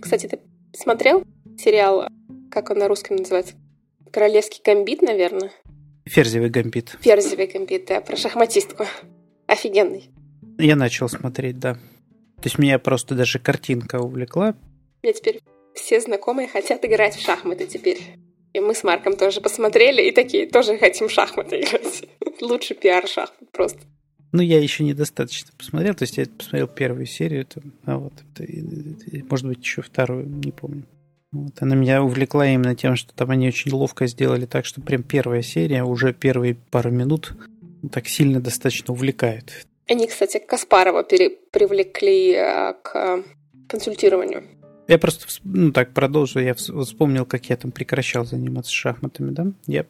Кстати, 0.00 0.26
ты 0.26 0.40
смотрел 0.72 1.22
сериал, 1.56 2.08
как 2.50 2.70
он 2.70 2.78
на 2.78 2.88
русском 2.88 3.14
называется? 3.14 3.54
Королевский 4.10 4.60
гамбит, 4.64 5.02
наверное? 5.02 5.52
Ферзевый 6.04 6.50
гамбит. 6.50 6.96
Ферзевый 7.00 7.46
гамбит, 7.46 7.86
да, 7.86 8.00
про 8.00 8.16
шахматистку. 8.16 8.86
Офигенный. 9.46 10.10
Я 10.58 10.74
начал 10.74 11.08
смотреть, 11.08 11.60
да. 11.60 11.74
То 11.74 12.46
есть 12.46 12.58
меня 12.58 12.80
просто 12.80 13.14
даже 13.14 13.38
картинка 13.38 14.00
увлекла. 14.00 14.56
Мне 15.04 15.12
теперь 15.12 15.40
все 15.74 16.00
знакомые 16.00 16.48
хотят 16.48 16.84
играть 16.84 17.14
в 17.14 17.20
шахматы 17.24 17.68
теперь. 17.68 18.18
И 18.52 18.60
мы 18.60 18.74
с 18.74 18.82
Марком 18.82 19.16
тоже 19.16 19.40
посмотрели 19.40 20.02
и 20.02 20.10
такие, 20.10 20.48
тоже 20.48 20.76
хотим 20.78 21.08
шахматы 21.08 21.60
играть. 21.60 22.04
Лучше 22.40 22.74
пиар 22.74 23.06
шахмат 23.06 23.50
просто. 23.52 23.80
Ну, 24.32 24.42
я 24.42 24.60
еще 24.60 24.84
недостаточно 24.84 25.50
посмотрел. 25.56 25.94
То 25.94 26.04
есть 26.04 26.16
я 26.16 26.26
посмотрел 26.26 26.68
первую 26.68 27.06
серию, 27.06 27.46
там, 27.46 27.72
а 27.84 27.98
вот, 27.98 28.12
может 29.28 29.46
быть, 29.46 29.58
еще 29.58 29.82
вторую, 29.82 30.26
не 30.28 30.52
помню. 30.52 30.84
Вот. 31.32 31.52
Она 31.60 31.76
меня 31.76 32.02
увлекла 32.02 32.46
именно 32.46 32.74
тем, 32.74 32.96
что 32.96 33.14
там 33.14 33.30
они 33.30 33.46
очень 33.46 33.72
ловко 33.72 34.06
сделали 34.06 34.46
так, 34.46 34.64
что 34.64 34.80
прям 34.80 35.02
первая 35.02 35.42
серия, 35.42 35.84
уже 35.84 36.12
первые 36.12 36.56
пару 36.70 36.90
минут 36.90 37.32
так 37.92 38.08
сильно 38.08 38.40
достаточно 38.40 38.92
увлекает. 38.92 39.66
Они, 39.88 40.06
кстати, 40.06 40.38
Каспарова 40.38 41.02
пере- 41.02 41.36
привлекли 41.50 42.32
э, 42.32 42.74
к 42.82 43.24
консультированию. 43.68 44.44
Я 44.90 44.98
просто, 44.98 45.26
ну 45.44 45.70
так, 45.70 45.94
продолжу. 45.94 46.40
Я 46.40 46.52
вспомнил, 46.54 47.24
как 47.24 47.48
я 47.48 47.56
там 47.56 47.70
прекращал 47.70 48.24
заниматься 48.24 48.72
шахматами, 48.72 49.30
да. 49.30 49.52
Я... 49.68 49.86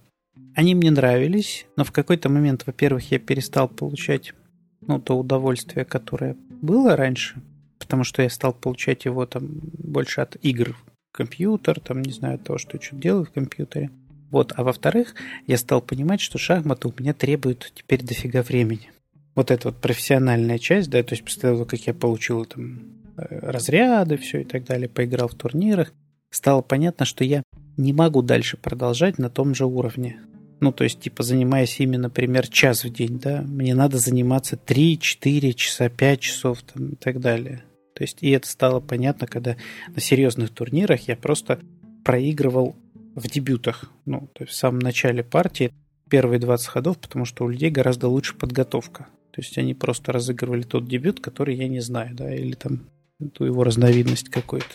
Они 0.55 0.75
мне 0.75 0.91
нравились, 0.91 1.67
но 1.77 1.85
в 1.85 1.91
какой-то 1.91 2.29
момент, 2.29 2.65
во-первых, 2.67 3.11
я 3.11 3.19
перестал 3.19 3.66
получать, 3.66 4.35
ну, 4.83 5.01
то 5.01 5.19
удовольствие, 5.19 5.87
которое 5.87 6.37
было 6.61 6.97
раньше, 6.97 7.41
потому 7.79 8.05
что 8.05 8.21
я 8.21 8.29
стал 8.29 8.52
получать 8.52 9.07
его 9.07 9.24
там 9.24 9.49
больше 9.49 10.21
от 10.21 10.37
игр 10.43 10.77
компьютер, 11.13 11.80
там, 11.80 12.02
не 12.02 12.13
знаю, 12.13 12.39
того, 12.39 12.59
что 12.59 12.77
я 12.77 12.83
что 12.83 12.95
делаю 12.95 13.24
в 13.24 13.33
компьютере. 13.33 13.91
Вот, 14.30 14.52
а 14.55 14.65
во-вторых, 14.65 15.15
я 15.46 15.57
стал 15.57 15.80
понимать, 15.80 16.21
что 16.21 16.37
шахматы 16.37 16.89
у 16.89 16.95
меня 16.99 17.15
требуют 17.15 17.73
теперь 17.74 18.02
дофига 18.02 18.43
времени. 18.43 18.91
Вот 19.35 19.51
эта 19.51 19.69
вот 19.69 19.80
профессиональная 19.80 20.59
часть, 20.59 20.91
да, 20.91 21.02
то 21.02 21.15
есть 21.15 21.24
после 21.24 21.41
того, 21.41 21.65
как 21.65 21.80
я 21.87 21.95
получил 21.95 22.45
там 22.45 22.99
разряды, 23.16 24.16
все 24.16 24.41
и 24.41 24.45
так 24.45 24.65
далее, 24.65 24.89
поиграл 24.89 25.29
в 25.29 25.35
турнирах, 25.35 25.93
стало 26.30 26.63
понятно, 26.63 27.05
что 27.05 27.25
я 27.25 27.43
не 27.77 27.93
могу 27.93 28.23
дальше 28.23 28.57
продолжать 28.57 29.19
на 29.19 29.30
том 29.30 29.55
же 29.55 29.67
уровне. 29.67 30.21
Ну, 30.61 30.73
то 30.73 30.85
есть, 30.85 31.01
типа, 31.01 31.23
занимаясь 31.23 31.80
ими, 31.80 31.97
например, 31.97 32.47
час 32.49 32.85
в 32.85 32.93
день, 32.93 33.19
да, 33.19 33.43
мне 33.43 33.75
надо 33.75 33.99
заниматься 33.99 34.57
3-4 34.57 35.55
часа, 35.55 35.89
5 35.89 36.21
часов 36.21 36.63
там, 36.63 36.91
и 36.91 36.97
так 36.97 37.21
далее. 37.21 37.65
То 37.95 38.05
есть, 38.05 38.19
и 38.21 38.30
это 38.30 38.47
стало 38.47 38.80
понятно, 38.80 39.27
когда 39.27 39.57
на 39.89 40.01
серьезных 40.01 40.51
турнирах 40.51 41.09
я 41.09 41.17
просто 41.17 41.61
проигрывал 42.05 42.77
в 43.15 43.29
дебютах, 43.29 43.91
ну, 44.05 44.29
то 44.35 44.45
есть 44.45 44.52
в 44.52 44.57
самом 44.57 44.80
начале 44.80 45.24
партии, 45.24 45.73
первые 46.09 46.39
20 46.39 46.67
ходов, 46.67 46.99
потому 46.99 47.24
что 47.24 47.45
у 47.45 47.49
людей 47.49 47.71
гораздо 47.71 48.09
лучше 48.09 48.35
подготовка. 48.35 49.07
То 49.33 49.41
есть 49.41 49.57
они 49.59 49.74
просто 49.74 50.13
разыгрывали 50.13 50.63
тот 50.63 50.87
дебют, 50.87 51.21
который 51.21 51.57
я 51.57 51.69
не 51.69 51.80
знаю, 51.80 52.15
да, 52.15 52.35
или 52.35 52.52
там 52.52 52.80
ту 53.29 53.45
его 53.45 53.65
разновидность 53.65 54.29
какой-то. 54.29 54.66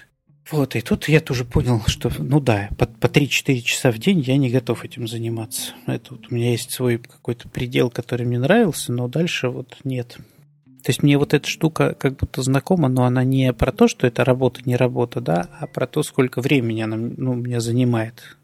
Вот, 0.52 0.76
и 0.76 0.82
тут 0.82 1.08
я 1.08 1.22
тоже 1.22 1.44
понял, 1.44 1.82
что, 1.88 2.12
ну 2.20 2.40
да, 2.40 2.70
по, 2.78 2.86
по 2.86 3.08
3-4 3.08 3.62
часа 3.62 3.92
в 3.92 3.98
день 3.98 4.20
я 4.20 4.38
не 4.38 4.50
готов 4.50 4.86
этим 4.86 5.08
заниматься. 5.08 5.74
Это 5.88 6.14
вот 6.14 6.28
у 6.30 6.36
меня 6.36 6.52
есть 6.52 6.72
свой 6.72 7.00
какой-то 7.00 7.50
предел, 7.50 7.90
который 7.90 8.28
мне 8.28 8.38
нравился, 8.38 8.94
но 8.94 9.08
дальше 9.08 9.50
вот 9.50 9.76
нет. 9.84 10.18
То 10.84 10.92
есть 10.92 11.02
мне 11.02 11.18
вот 11.18 11.34
эта 11.34 11.48
штука 11.48 11.96
как 11.96 12.18
будто 12.18 12.44
знакома, 12.44 12.90
но 12.90 13.06
она 13.06 13.24
не 13.24 13.54
про 13.54 13.72
то, 13.72 13.88
что 13.88 14.06
это 14.06 14.24
работа, 14.24 14.62
не 14.66 14.76
работа, 14.76 15.20
да, 15.20 15.50
а 15.60 15.66
про 15.66 15.88
то, 15.88 16.04
сколько 16.04 16.42
времени 16.42 16.82
она 16.82 16.96
ну, 16.96 17.34
меня 17.34 17.60
занимает. 17.60 18.38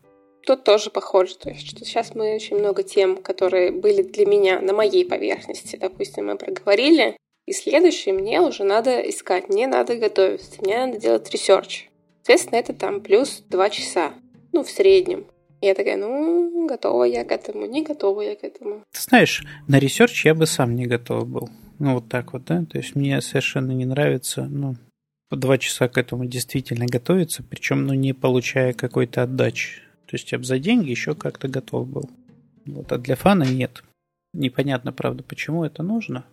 Тут 0.47 0.64
тоже 0.64 0.90
похоже. 0.90 1.36
То 1.36 1.50
есть, 1.50 1.68
что 1.68 1.86
сейчас 1.86 2.16
мы 2.16 2.34
очень 2.34 2.58
много 2.58 2.81
тем, 2.81 3.22
которые 3.22 3.72
были 3.72 4.02
для 4.02 4.26
меня 4.26 4.59
на 4.59 4.74
моей 4.74 5.06
поверхности, 5.06 5.76
допустим, 5.76 6.28
мы 6.28 6.36
проговорили, 6.36 7.16
и 7.46 7.53
следующее 7.53 8.13
мне 8.13 8.41
уже 8.41 8.63
надо 8.63 9.00
искать, 9.02 9.50
мне 9.50 9.68
надо 9.68 9.96
готовиться, 9.96 10.62
мне 10.62 10.85
надо 10.85 11.00
делать 11.00 11.29
research. 11.32 11.90
Соответственно, 12.18 12.59
это 12.59 12.74
там 12.74 13.02
плюс 13.02 13.44
два 13.50 13.69
часа, 13.69 14.13
ну, 14.52 14.63
в 14.63 14.69
среднем. 14.69 15.25
И 15.59 15.68
я 15.68 15.75
такая, 15.75 15.97
ну, 15.97 16.68
готова 16.68 17.03
я 17.03 17.24
к 17.24 17.31
этому, 17.31 17.66
не 17.66 17.84
готова 17.84 18.22
я 18.22 18.35
к 18.35 18.44
этому. 18.44 18.84
Ты 18.91 19.02
знаешь, 19.02 19.44
на 19.68 19.79
research 19.80 20.26
я 20.25 20.34
бы 20.34 20.46
сам 20.46 20.75
не 20.75 20.85
готов 20.85 21.28
был. 21.28 21.50
Ну, 21.79 21.96
вот 21.96 22.09
так 22.09 22.34
вот, 22.34 22.46
да? 22.46 22.63
То 22.66 22.78
есть 22.78 22.96
мне 22.96 23.19
совершенно 23.22 23.72
не 23.72 23.85
нравится, 23.85 24.44
ну, 24.44 24.75
два 25.31 25.58
часа 25.58 25.88
к 25.88 25.97
этому 25.97 26.25
действительно 26.25 26.85
готовиться, 26.85 27.44
причем, 27.44 27.85
ну, 27.85 27.94
не 27.94 28.13
получая 28.13 28.73
какой-то 28.73 29.23
отдачи. 29.23 29.81
То 30.06 30.16
есть 30.16 30.31
я 30.31 30.38
бы 30.38 30.44
за 30.44 30.59
деньги 30.59 30.90
еще 30.90 31.16
как-то 31.16 31.47
готов 31.47 31.88
был. 31.88 32.09
Вот, 32.66 32.91
а 32.91 32.97
для 32.97 33.16
fun 33.16 33.37
а 33.37 33.44
нет. 33.44 33.84
Непонятно, 34.34 34.91
правда, 34.91 35.23
почему 35.23 35.63
это 35.63 35.84
нужно. 35.84 36.25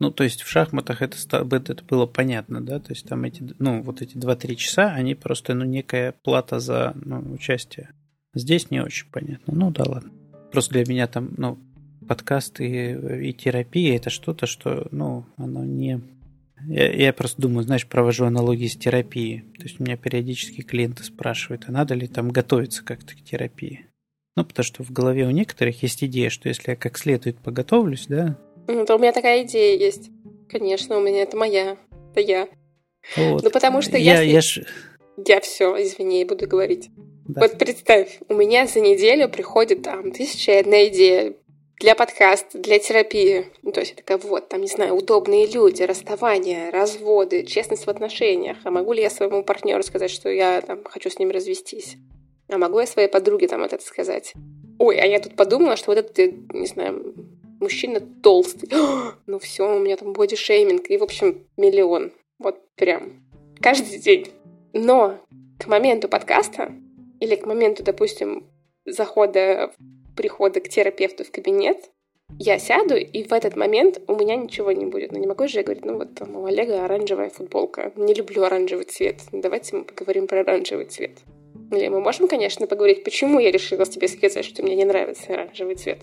Ну, 0.00 0.10
то 0.10 0.24
есть 0.24 0.40
в 0.42 0.48
шахматах 0.48 1.02
это, 1.02 1.16
это 1.36 1.84
было 1.84 2.06
понятно, 2.06 2.62
да, 2.62 2.80
то 2.80 2.92
есть 2.92 3.06
там 3.06 3.24
эти, 3.24 3.54
ну, 3.58 3.82
вот 3.82 4.00
эти 4.00 4.16
2-3 4.16 4.54
часа, 4.54 4.94
они 4.94 5.14
просто, 5.14 5.52
ну, 5.52 5.64
некая 5.64 6.12
плата 6.12 6.58
за 6.58 6.94
ну, 7.04 7.20
участие. 7.32 7.90
Здесь 8.34 8.70
не 8.70 8.80
очень 8.80 9.10
понятно. 9.10 9.54
Ну, 9.54 9.70
да 9.70 9.84
ладно. 9.86 10.10
Просто 10.52 10.72
для 10.72 10.84
меня 10.86 11.06
там, 11.06 11.34
ну, 11.36 11.58
подкасты 12.08 13.22
и, 13.22 13.32
терапия 13.34 13.96
это 13.96 14.08
что-то, 14.08 14.46
что, 14.46 14.88
ну, 14.90 15.26
оно 15.36 15.64
не... 15.64 16.00
Я, 16.66 16.92
я 16.92 17.12
просто 17.12 17.42
думаю, 17.42 17.64
знаешь, 17.64 17.86
провожу 17.86 18.24
аналогии 18.24 18.68
с 18.68 18.76
терапией. 18.76 19.42
То 19.58 19.64
есть 19.64 19.80
у 19.80 19.84
меня 19.84 19.96
периодически 19.96 20.62
клиенты 20.62 21.04
спрашивают, 21.04 21.64
а 21.66 21.72
надо 21.72 21.94
ли 21.94 22.06
там 22.06 22.30
готовиться 22.30 22.82
как-то 22.82 23.14
к 23.14 23.22
терапии? 23.22 23.86
Ну, 24.36 24.44
потому 24.44 24.64
что 24.64 24.82
в 24.82 24.92
голове 24.92 25.26
у 25.26 25.30
некоторых 25.30 25.82
есть 25.82 26.02
идея, 26.04 26.30
что 26.30 26.48
если 26.48 26.70
я 26.70 26.76
как 26.76 26.98
следует 26.98 27.38
поготовлюсь, 27.38 28.06
да... 28.08 28.38
Ну, 28.70 28.86
то 28.86 28.96
у 28.96 28.98
меня 28.98 29.12
такая 29.12 29.42
идея 29.42 29.76
есть. 29.76 30.10
Конечно, 30.48 30.96
у 30.96 31.00
меня 31.00 31.22
это 31.22 31.36
моя. 31.36 31.76
Это 32.12 32.20
я. 32.20 32.48
Вот. 33.16 33.42
Ну, 33.42 33.50
потому 33.50 33.82
что 33.82 33.96
я... 33.96 34.20
Если... 34.20 34.32
Я, 34.32 34.40
ж... 34.40 34.66
я 35.26 35.40
все, 35.40 35.82
извини, 35.82 36.24
буду 36.24 36.46
говорить. 36.46 36.90
Да. 37.28 37.42
Вот 37.42 37.58
представь, 37.58 38.18
у 38.28 38.34
меня 38.34 38.66
за 38.66 38.80
неделю 38.80 39.28
приходит 39.28 39.82
там 39.82 40.12
тысяча 40.12 40.52
и 40.52 40.56
одна 40.56 40.86
идея 40.86 41.34
для 41.78 41.94
подкаста, 41.94 42.58
для 42.58 42.78
терапии. 42.78 43.46
Ну, 43.62 43.72
то 43.72 43.80
есть 43.80 43.92
я 43.92 43.96
такая, 43.96 44.18
вот, 44.18 44.48
там, 44.48 44.60
не 44.60 44.66
знаю, 44.66 44.94
удобные 44.94 45.46
люди, 45.46 45.82
расставания, 45.82 46.70
разводы, 46.70 47.44
честность 47.44 47.86
в 47.86 47.90
отношениях. 47.90 48.58
А 48.64 48.70
могу 48.70 48.92
ли 48.92 49.02
я 49.02 49.10
своему 49.10 49.42
партнеру 49.42 49.82
сказать, 49.82 50.10
что 50.10 50.28
я 50.28 50.60
там 50.60 50.84
хочу 50.84 51.10
с 51.10 51.18
ним 51.18 51.30
развестись? 51.30 51.96
А 52.48 52.58
могу 52.58 52.80
я 52.80 52.86
своей 52.86 53.08
подруге 53.08 53.48
там 53.48 53.62
это 53.62 53.80
сказать? 53.82 54.34
Ой, 54.78 54.98
а 54.98 55.06
я 55.06 55.20
тут 55.20 55.36
подумала, 55.36 55.76
что 55.76 55.92
вот 55.92 55.98
этот, 55.98 56.52
не 56.52 56.66
знаю, 56.66 57.14
мужчина 57.60 58.00
толстый. 58.00 58.68
ну 59.26 59.38
все, 59.38 59.76
у 59.76 59.78
меня 59.78 59.96
там 59.96 60.12
бодишейминг. 60.12 60.90
И, 60.90 60.96
в 60.96 61.02
общем, 61.02 61.46
миллион. 61.56 62.12
Вот 62.38 62.60
прям. 62.74 63.22
Каждый 63.60 63.98
день. 63.98 64.28
Но 64.72 65.18
к 65.58 65.66
моменту 65.66 66.08
подкаста 66.08 66.72
или 67.20 67.36
к 67.36 67.46
моменту, 67.46 67.82
допустим, 67.82 68.46
захода, 68.84 69.72
прихода 70.16 70.60
к 70.60 70.68
терапевту 70.68 71.24
в 71.24 71.30
кабинет, 71.30 71.90
я 72.38 72.58
сяду, 72.58 72.96
и 72.96 73.24
в 73.24 73.32
этот 73.32 73.56
момент 73.56 74.00
у 74.06 74.14
меня 74.14 74.36
ничего 74.36 74.72
не 74.72 74.86
будет. 74.86 75.12
Ну, 75.12 75.18
не 75.18 75.26
могу 75.26 75.48
же 75.48 75.58
я 75.58 75.64
говорить, 75.64 75.84
ну, 75.84 75.96
вот 75.96 76.14
там 76.14 76.36
у 76.36 76.46
Олега 76.46 76.84
оранжевая 76.84 77.28
футболка. 77.28 77.92
Не 77.96 78.14
люблю 78.14 78.44
оранжевый 78.44 78.84
цвет. 78.84 79.16
Давайте 79.32 79.76
мы 79.76 79.84
поговорим 79.84 80.26
про 80.26 80.40
оранжевый 80.40 80.86
цвет. 80.86 81.18
Или 81.72 81.88
мы 81.88 82.00
можем, 82.00 82.28
конечно, 82.28 82.66
поговорить, 82.66 83.04
почему 83.04 83.40
я 83.40 83.50
решила 83.50 83.84
тебе 83.84 84.08
сказать, 84.08 84.44
что 84.44 84.62
мне 84.62 84.76
не 84.76 84.84
нравится 84.84 85.34
оранжевый 85.34 85.74
цвет. 85.74 85.98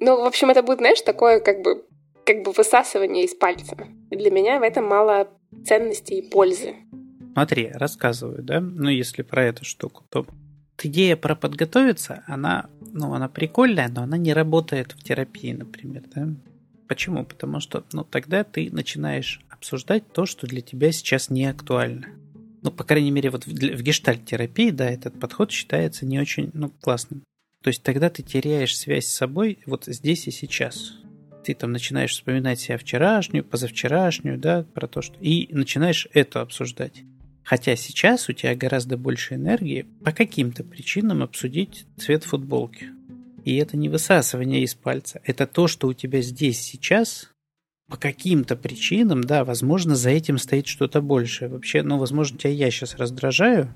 Ну, 0.00 0.22
в 0.22 0.26
общем, 0.26 0.50
это 0.50 0.62
будет, 0.62 0.78
знаешь, 0.78 1.00
такое 1.02 1.40
как 1.40 1.62
бы, 1.62 1.84
как 2.24 2.42
бы 2.42 2.52
высасывание 2.52 3.24
из 3.24 3.34
пальца. 3.34 3.76
Для 4.10 4.30
меня 4.30 4.58
в 4.58 4.62
этом 4.62 4.86
мало 4.86 5.28
ценности 5.64 6.14
и 6.14 6.22
пользы. 6.22 6.74
Смотри, 7.32 7.70
рассказываю, 7.72 8.42
да? 8.42 8.60
Ну, 8.60 8.88
если 8.90 9.22
про 9.22 9.44
эту 9.44 9.64
штуку, 9.64 10.04
то 10.10 10.26
идея 10.82 11.16
про 11.16 11.34
подготовиться, 11.34 12.22
она, 12.26 12.66
ну, 12.92 13.14
она 13.14 13.28
прикольная, 13.28 13.88
но 13.88 14.02
она 14.02 14.16
не 14.16 14.32
работает 14.32 14.92
в 14.92 15.02
терапии, 15.02 15.52
например, 15.52 16.02
да? 16.14 16.28
Почему? 16.88 17.24
Потому 17.24 17.60
что, 17.60 17.84
ну, 17.92 18.04
тогда 18.04 18.44
ты 18.44 18.68
начинаешь 18.70 19.40
обсуждать 19.48 20.12
то, 20.12 20.26
что 20.26 20.46
для 20.46 20.60
тебя 20.60 20.92
сейчас 20.92 21.30
не 21.30 21.46
актуально. 21.46 22.08
Ну, 22.62 22.70
по 22.70 22.84
крайней 22.84 23.10
мере, 23.10 23.30
вот 23.30 23.46
в, 23.46 23.50
в 23.50 23.82
гештальт-терапии, 23.82 24.70
да, 24.70 24.90
этот 24.90 25.18
подход 25.18 25.50
считается 25.50 26.04
не 26.04 26.20
очень, 26.20 26.50
ну, 26.52 26.70
классным. 26.80 27.24
То 27.62 27.68
есть 27.68 27.82
тогда 27.82 28.10
ты 28.10 28.22
теряешь 28.22 28.76
связь 28.76 29.06
с 29.06 29.14
собой 29.14 29.58
вот 29.66 29.84
здесь 29.86 30.26
и 30.26 30.30
сейчас. 30.30 30.94
Ты 31.44 31.54
там 31.54 31.72
начинаешь 31.72 32.12
вспоминать 32.12 32.60
себя 32.60 32.76
вчерашнюю, 32.76 33.44
позавчерашнюю, 33.44 34.38
да, 34.38 34.64
про 34.74 34.86
то, 34.86 35.00
что... 35.02 35.16
И 35.20 35.48
начинаешь 35.52 36.08
это 36.12 36.40
обсуждать. 36.40 37.02
Хотя 37.44 37.74
сейчас 37.76 38.28
у 38.28 38.32
тебя 38.32 38.54
гораздо 38.54 38.96
больше 38.96 39.34
энергии 39.34 39.86
по 40.04 40.12
каким-то 40.12 40.62
причинам 40.62 41.22
обсудить 41.22 41.86
цвет 41.96 42.24
футболки. 42.24 42.90
И 43.44 43.56
это 43.56 43.76
не 43.76 43.88
высасывание 43.88 44.62
из 44.62 44.74
пальца. 44.74 45.20
Это 45.24 45.46
то, 45.46 45.66
что 45.66 45.88
у 45.88 45.92
тебя 45.92 46.20
здесь 46.20 46.60
сейчас, 46.60 47.30
по 47.88 47.96
каким-то 47.96 48.54
причинам, 48.54 49.22
да, 49.22 49.44
возможно, 49.44 49.96
за 49.96 50.10
этим 50.10 50.38
стоит 50.38 50.66
что-то 50.68 51.00
большее. 51.00 51.48
Вообще, 51.48 51.82
ну, 51.82 51.98
возможно, 51.98 52.38
тебя 52.38 52.52
я 52.52 52.70
сейчас 52.70 52.94
раздражаю, 52.96 53.74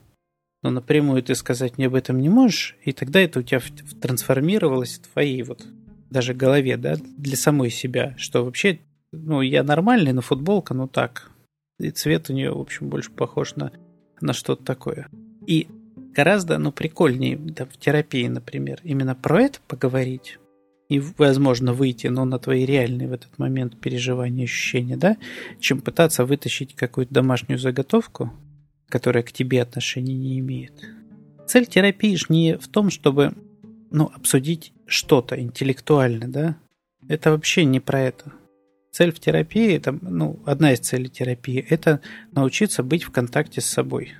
но 0.62 0.70
напрямую 0.70 1.22
ты 1.22 1.34
сказать 1.34 1.78
мне 1.78 1.86
об 1.86 1.94
этом 1.94 2.20
не 2.20 2.28
можешь, 2.28 2.76
и 2.84 2.92
тогда 2.92 3.20
это 3.20 3.40
у 3.40 3.42
тебя 3.42 3.60
трансформировалось 4.00 4.98
в 4.98 5.12
твоей 5.12 5.42
вот 5.42 5.66
даже 6.10 6.34
голове, 6.34 6.76
да, 6.76 6.96
для 6.96 7.36
самой 7.36 7.70
себя, 7.70 8.14
что 8.16 8.44
вообще, 8.44 8.80
ну, 9.12 9.40
я 9.40 9.62
нормальный, 9.62 10.12
но 10.12 10.20
футболка, 10.20 10.74
ну 10.74 10.88
так. 10.88 11.30
И 11.78 11.90
цвет 11.90 12.30
у 12.30 12.32
нее, 12.32 12.52
в 12.52 12.60
общем, 12.60 12.88
больше 12.88 13.10
похож 13.10 13.56
на, 13.56 13.72
на 14.20 14.32
что-то 14.32 14.64
такое. 14.64 15.08
И 15.46 15.68
гораздо, 16.14 16.58
ну, 16.58 16.72
прикольнее 16.72 17.36
да, 17.36 17.66
в 17.66 17.76
терапии, 17.76 18.26
например, 18.26 18.80
именно 18.82 19.14
про 19.14 19.42
это 19.42 19.58
поговорить 19.66 20.38
и, 20.88 21.00
возможно, 21.18 21.72
выйти, 21.72 22.06
но 22.06 22.24
на 22.24 22.38
твои 22.38 22.64
реальные 22.64 23.08
в 23.08 23.12
этот 23.12 23.38
момент 23.38 23.78
переживания, 23.80 24.44
ощущения, 24.44 24.96
да, 24.96 25.16
чем 25.60 25.80
пытаться 25.80 26.24
вытащить 26.24 26.74
какую-то 26.74 27.12
домашнюю 27.12 27.58
заготовку, 27.58 28.32
которая 28.88 29.22
к 29.22 29.32
тебе 29.32 29.62
отношения 29.62 30.14
не 30.14 30.38
имеет. 30.38 30.72
Цель 31.46 31.66
терапии 31.66 32.14
же 32.16 32.26
не 32.28 32.56
в 32.56 32.68
том, 32.68 32.90
чтобы 32.90 33.34
ну, 33.90 34.10
обсудить 34.14 34.72
что-то 34.86 35.40
интеллектуально, 35.40 36.28
да, 36.28 36.56
это 37.08 37.30
вообще 37.30 37.64
не 37.64 37.80
про 37.80 38.00
это. 38.00 38.32
Цель 38.90 39.12
в 39.12 39.20
терапии, 39.20 39.76
это, 39.76 39.92
ну, 40.00 40.40
одна 40.46 40.72
из 40.72 40.80
целей 40.80 41.08
терапии, 41.08 41.64
это 41.68 42.00
научиться 42.32 42.82
быть 42.82 43.04
в 43.04 43.10
контакте 43.10 43.60
с 43.60 43.66
собой. 43.66 44.14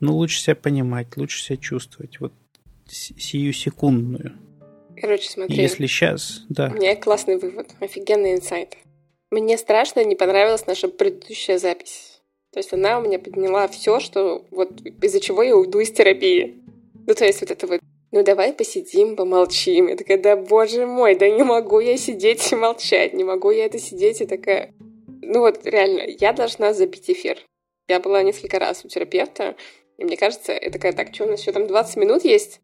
Ну, 0.00 0.16
лучше 0.16 0.40
себя 0.40 0.56
понимать, 0.56 1.16
лучше 1.16 1.42
себя 1.42 1.56
чувствовать, 1.56 2.20
вот 2.20 2.32
сию 2.88 3.52
секундную. 3.52 4.34
Короче, 5.00 5.28
смотри. 5.28 5.56
Если 5.56 5.86
сейчас, 5.86 6.44
да. 6.48 6.70
У 6.70 6.74
меня 6.74 6.96
классный 6.96 7.38
вывод, 7.38 7.74
офигенный 7.80 8.34
инсайт. 8.34 8.76
Мне 9.30 9.58
страшно 9.58 10.04
не 10.04 10.16
понравилась 10.16 10.66
наша 10.66 10.88
предыдущая 10.88 11.58
запись. 11.58 12.13
То 12.54 12.60
есть 12.60 12.72
она 12.72 13.00
у 13.00 13.02
меня 13.02 13.18
подняла 13.18 13.66
все, 13.66 13.98
что 13.98 14.44
вот 14.52 14.70
из-за 15.02 15.18
чего 15.18 15.42
я 15.42 15.56
уйду 15.56 15.80
из 15.80 15.90
терапии. 15.90 16.62
Ну, 17.04 17.12
то 17.12 17.24
есть 17.24 17.40
вот 17.40 17.50
это 17.50 17.66
вот 17.66 17.80
ну 18.12 18.22
давай 18.22 18.52
посидим, 18.52 19.16
помолчим. 19.16 19.88
Я 19.88 19.96
такая, 19.96 20.18
да 20.18 20.36
боже 20.36 20.86
мой, 20.86 21.16
да 21.16 21.28
не 21.28 21.42
могу 21.42 21.80
я 21.80 21.96
сидеть 21.96 22.52
и 22.52 22.54
молчать, 22.54 23.12
не 23.12 23.24
могу 23.24 23.50
я 23.50 23.66
это 23.66 23.80
сидеть 23.80 24.20
и 24.20 24.24
такая... 24.24 24.72
Ну 25.20 25.40
вот 25.40 25.66
реально, 25.66 26.02
я 26.20 26.32
должна 26.32 26.72
забить 26.74 27.10
эфир. 27.10 27.38
Я 27.88 27.98
была 27.98 28.22
несколько 28.22 28.60
раз 28.60 28.84
у 28.84 28.88
терапевта, 28.88 29.56
и 29.98 30.04
мне 30.04 30.16
кажется, 30.16 30.52
я 30.52 30.70
такая, 30.70 30.92
так, 30.92 31.12
что 31.12 31.24
у 31.24 31.30
нас 31.30 31.40
еще 31.40 31.50
там 31.50 31.66
20 31.66 31.96
минут 31.96 32.24
есть? 32.24 32.60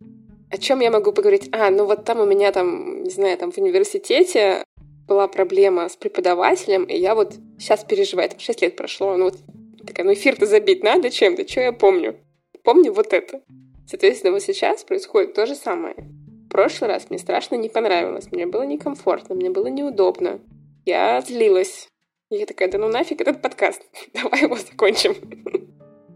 О 0.53 0.57
чем 0.57 0.79
я 0.79 0.93
могу 0.93 1.11
поговорить? 1.11 1.49
А, 1.51 1.69
ну 1.71 1.85
вот 1.85 2.05
там 2.05 2.21
у 2.21 2.27
меня 2.27 2.53
там, 2.53 3.03
не 3.03 3.11
знаю, 3.11 3.37
там 3.37 3.51
в 3.51 3.59
университете 3.59 4.63
была 5.09 5.27
проблема 5.27 5.89
с 5.89 5.97
преподавателем, 5.97 6.85
и 6.85 6.97
я 6.97 7.17
вот 7.17 7.35
сейчас 7.59 7.83
переживаю, 7.83 8.31
там 8.31 8.39
6 8.39 8.63
лет 8.63 8.77
прошло, 8.77 9.17
ну 9.17 9.25
вот 9.25 9.39
такая, 9.87 10.07
ну 10.07 10.13
эфир-то 10.13 10.47
забить 10.47 10.83
надо 10.83 11.11
чем-то, 11.11 11.49
что 11.49 11.61
я 11.61 11.73
помню? 11.73 12.17
Помню 12.63 12.93
вот 12.93 13.13
это. 13.13 13.43
Соответственно, 13.87 14.33
вот 14.33 14.43
сейчас 14.43 14.85
происходит 14.85 15.35
то 15.35 15.47
же 15.47 15.55
самое. 15.55 15.97
В 15.97 16.49
прошлый 16.49 16.89
раз 16.89 17.11
мне 17.11 17.19
страшно 17.19 17.57
не 17.57 17.69
понравилось, 17.69 18.31
мне 18.31 18.47
было 18.47 18.63
некомфортно, 18.63 19.35
мне 19.35 19.51
было 19.51 19.67
неудобно. 19.67 20.41
Я 20.85 21.21
злилась. 21.21 21.89
И 22.31 22.37
я 22.37 22.47
такая, 22.47 22.71
да 22.71 22.79
ну 22.79 22.89
нафиг 22.89 23.21
этот 23.21 23.43
подкаст, 23.43 23.83
давай 24.15 24.43
его 24.43 24.57
закончим. 24.57 25.15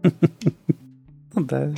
Ну 1.37 1.43
да, 1.43 1.75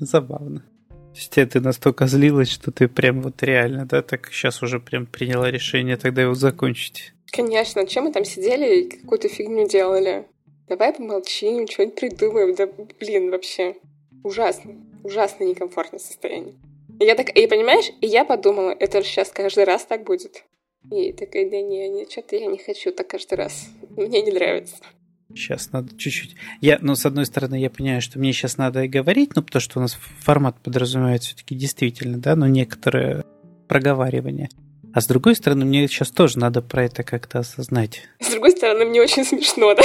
забавно. 0.00 0.60
То 0.88 1.38
есть 1.38 1.52
ты 1.52 1.60
настолько 1.60 2.06
злилась, 2.06 2.48
что 2.48 2.70
ты 2.70 2.88
прям 2.88 3.20
вот 3.20 3.42
реально, 3.42 3.84
да, 3.84 4.00
так 4.00 4.28
сейчас 4.32 4.62
уже 4.62 4.80
прям 4.80 5.04
приняла 5.04 5.50
решение 5.50 5.98
тогда 5.98 6.22
его 6.22 6.34
закончить. 6.34 7.12
Конечно, 7.30 7.86
чем 7.86 8.04
мы 8.04 8.12
там 8.12 8.24
сидели 8.24 8.80
и 8.80 8.88
какую-то 8.88 9.28
фигню 9.28 9.68
делали? 9.68 10.26
Давай 10.68 10.92
помолчим, 10.92 11.66
что-нибудь 11.68 11.94
придумаем. 11.94 12.54
Да 12.54 12.68
блин, 12.98 13.30
вообще 13.30 13.76
ужасно 14.22 14.74
ужасно 15.06 15.44
некомфортное 15.44 16.00
состояние. 16.00 16.54
И 17.00 17.04
я 17.04 17.14
так, 17.14 17.30
и 17.30 17.46
понимаешь, 17.46 17.90
и 18.00 18.06
я 18.06 18.24
подумала, 18.24 18.70
это 18.70 19.02
сейчас 19.02 19.30
каждый 19.30 19.64
раз 19.64 19.84
так 19.84 20.04
будет. 20.04 20.44
И 20.90 21.12
такая, 21.12 21.48
да 21.50 21.60
не, 21.60 21.88
не, 21.88 22.06
что-то 22.08 22.36
я 22.36 22.46
не 22.46 22.58
хочу 22.58 22.92
так 22.92 23.08
каждый 23.08 23.34
раз. 23.34 23.68
Мне 23.96 24.22
не 24.22 24.32
нравится. 24.32 24.76
Сейчас 25.34 25.72
надо 25.72 25.96
чуть-чуть. 25.96 26.36
Я, 26.60 26.78
ну, 26.80 26.94
с 26.94 27.04
одной 27.04 27.26
стороны, 27.26 27.56
я 27.60 27.70
понимаю, 27.70 28.00
что 28.00 28.18
мне 28.18 28.32
сейчас 28.32 28.56
надо 28.56 28.84
и 28.84 28.88
говорить, 28.88 29.32
ну, 29.34 29.42
потому 29.42 29.60
что 29.60 29.80
у 29.80 29.82
нас 29.82 29.94
формат 30.20 30.60
подразумевает 30.62 31.22
все-таки 31.22 31.54
действительно, 31.56 32.18
да, 32.18 32.36
но 32.36 32.46
некоторые 32.46 33.24
проговаривания. 33.66 34.48
А 34.96 35.02
с 35.02 35.06
другой 35.06 35.36
стороны, 35.36 35.66
мне 35.66 35.86
сейчас 35.88 36.10
тоже 36.10 36.38
надо 36.38 36.62
про 36.62 36.84
это 36.84 37.02
как-то 37.02 37.40
осознать. 37.40 38.08
С 38.18 38.30
другой 38.30 38.52
стороны, 38.52 38.86
мне 38.86 39.02
очень 39.02 39.26
смешно, 39.26 39.74
да? 39.74 39.82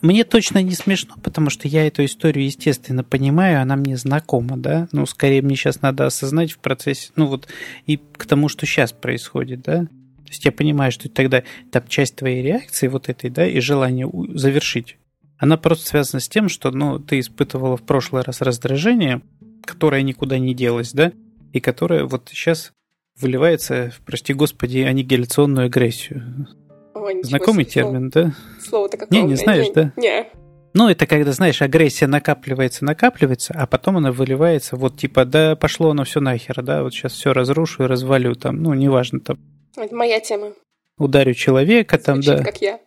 Мне 0.00 0.22
точно 0.22 0.62
не 0.62 0.76
смешно, 0.76 1.16
потому 1.24 1.50
что 1.50 1.66
я 1.66 1.84
эту 1.88 2.04
историю, 2.04 2.44
естественно, 2.44 3.02
понимаю, 3.02 3.60
она 3.60 3.74
мне 3.74 3.96
знакома, 3.96 4.56
да. 4.56 4.86
Ну, 4.92 5.06
скорее 5.06 5.42
мне 5.42 5.56
сейчас 5.56 5.82
надо 5.82 6.06
осознать 6.06 6.52
в 6.52 6.58
процессе, 6.58 7.10
ну 7.16 7.26
вот, 7.26 7.48
и 7.86 7.96
к 7.96 8.26
тому, 8.26 8.48
что 8.48 8.64
сейчас 8.64 8.92
происходит, 8.92 9.62
да. 9.62 9.86
То 9.86 10.28
есть 10.28 10.44
я 10.44 10.52
понимаю, 10.52 10.92
что 10.92 11.08
тогда 11.08 11.42
там 11.72 11.82
часть 11.88 12.14
твоей 12.14 12.44
реакции 12.44 12.86
вот 12.86 13.08
этой, 13.08 13.30
да, 13.30 13.44
и 13.44 13.58
желание 13.58 14.08
завершить, 14.34 14.98
она 15.36 15.56
просто 15.56 15.88
связана 15.88 16.20
с 16.20 16.28
тем, 16.28 16.48
что, 16.48 16.70
ну, 16.70 17.00
ты 17.00 17.18
испытывала 17.18 17.76
в 17.76 17.82
прошлый 17.82 18.22
раз 18.22 18.40
раздражение, 18.40 19.20
которое 19.64 20.02
никуда 20.02 20.38
не 20.38 20.54
делось, 20.54 20.92
да, 20.92 21.10
и 21.52 21.60
которое 21.60 22.04
вот 22.04 22.28
сейчас 22.30 22.72
выливается, 23.18 23.92
прости 24.04 24.32
господи, 24.32 24.78
аннигиляционную 24.78 25.66
агрессию. 25.66 26.48
Ой, 26.94 27.22
Знакомый 27.22 27.64
себе, 27.64 27.72
термин, 27.72 28.10
слово. 28.12 28.26
да? 28.28 28.34
Слово-то 28.68 28.96
какое? 28.96 29.18
Не, 29.20 29.26
не 29.26 29.34
знаешь, 29.36 29.68
не, 29.68 29.72
да? 29.72 29.92
Не. 29.96 30.26
Ну, 30.74 30.88
это 30.88 31.06
когда, 31.06 31.32
знаешь, 31.32 31.60
агрессия 31.60 32.06
накапливается, 32.06 32.84
накапливается, 32.84 33.52
а 33.54 33.66
потом 33.66 33.98
она 33.98 34.10
выливается, 34.10 34.76
вот 34.76 34.96
типа, 34.96 35.24
да 35.26 35.54
пошло 35.54 35.90
оно 35.90 36.04
все 36.04 36.20
нахер, 36.20 36.62
да, 36.62 36.82
вот 36.82 36.94
сейчас 36.94 37.12
все 37.12 37.32
разрушу 37.32 37.84
и 37.84 37.86
развалю 37.86 38.34
там, 38.34 38.62
ну, 38.62 38.72
неважно 38.72 39.20
там. 39.20 39.38
Это 39.76 39.94
моя 39.94 40.20
тема. 40.20 40.52
Ударю 40.98 41.34
человека 41.34 41.98
там, 41.98 42.22
Звучит, 42.22 42.44
да. 42.44 42.50
как 42.50 42.62
я. 42.62 42.80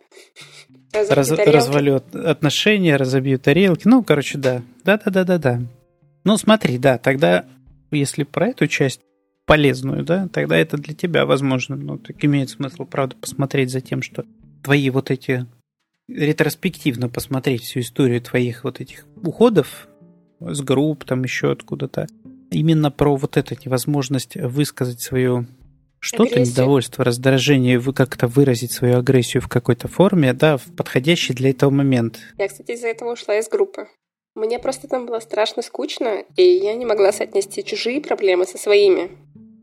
Раз, 0.92 1.30
развалю 1.30 2.02
отношения, 2.12 2.96
разобью 2.96 3.38
тарелки, 3.38 3.86
ну, 3.86 4.02
короче, 4.02 4.38
да. 4.38 4.62
Да-да-да-да-да. 4.84 5.60
Ну, 6.24 6.36
смотри, 6.38 6.78
да, 6.78 6.98
тогда, 6.98 7.44
если 7.98 8.24
про 8.24 8.48
эту 8.48 8.66
часть 8.66 9.00
полезную, 9.46 10.04
да, 10.04 10.28
тогда 10.28 10.56
это 10.56 10.76
для 10.76 10.94
тебя 10.94 11.24
возможно. 11.24 11.76
Ну, 11.76 11.98
так 11.98 12.22
имеет 12.24 12.50
смысл, 12.50 12.84
правда, 12.84 13.16
посмотреть 13.16 13.70
за 13.70 13.80
тем, 13.80 14.02
что 14.02 14.24
твои 14.62 14.90
вот 14.90 15.10
эти 15.10 15.46
ретроспективно 16.08 17.08
посмотреть 17.08 17.62
всю 17.62 17.80
историю 17.80 18.20
твоих 18.20 18.64
вот 18.64 18.80
этих 18.80 19.06
уходов 19.22 19.88
с 20.40 20.60
групп, 20.60 21.04
там 21.04 21.22
еще 21.22 21.52
откуда-то. 21.52 22.06
Именно 22.50 22.90
про 22.90 23.16
вот 23.16 23.36
эту 23.36 23.56
невозможность 23.64 24.36
высказать 24.36 25.00
свое 25.00 25.46
что-то, 25.98 26.40
недовольство, 26.40 27.04
раздражение, 27.04 27.78
вы 27.78 27.92
как-то 27.92 28.28
выразить 28.28 28.72
свою 28.72 28.98
агрессию 28.98 29.42
в 29.42 29.48
какой-то 29.48 29.88
форме, 29.88 30.32
да, 30.32 30.56
в 30.56 30.64
подходящий 30.76 31.34
для 31.34 31.50
этого 31.50 31.70
момент. 31.70 32.20
Я, 32.38 32.48
кстати, 32.48 32.72
из-за 32.72 32.88
этого 32.88 33.12
ушла 33.12 33.36
из 33.38 33.48
группы. 33.48 33.88
Мне 34.36 34.58
просто 34.58 34.86
там 34.86 35.06
было 35.06 35.18
страшно 35.18 35.62
скучно, 35.62 36.22
и 36.36 36.42
я 36.42 36.74
не 36.74 36.84
могла 36.84 37.10
соотнести 37.10 37.64
чужие 37.64 38.02
проблемы 38.02 38.44
со 38.44 38.58
своими. 38.58 39.10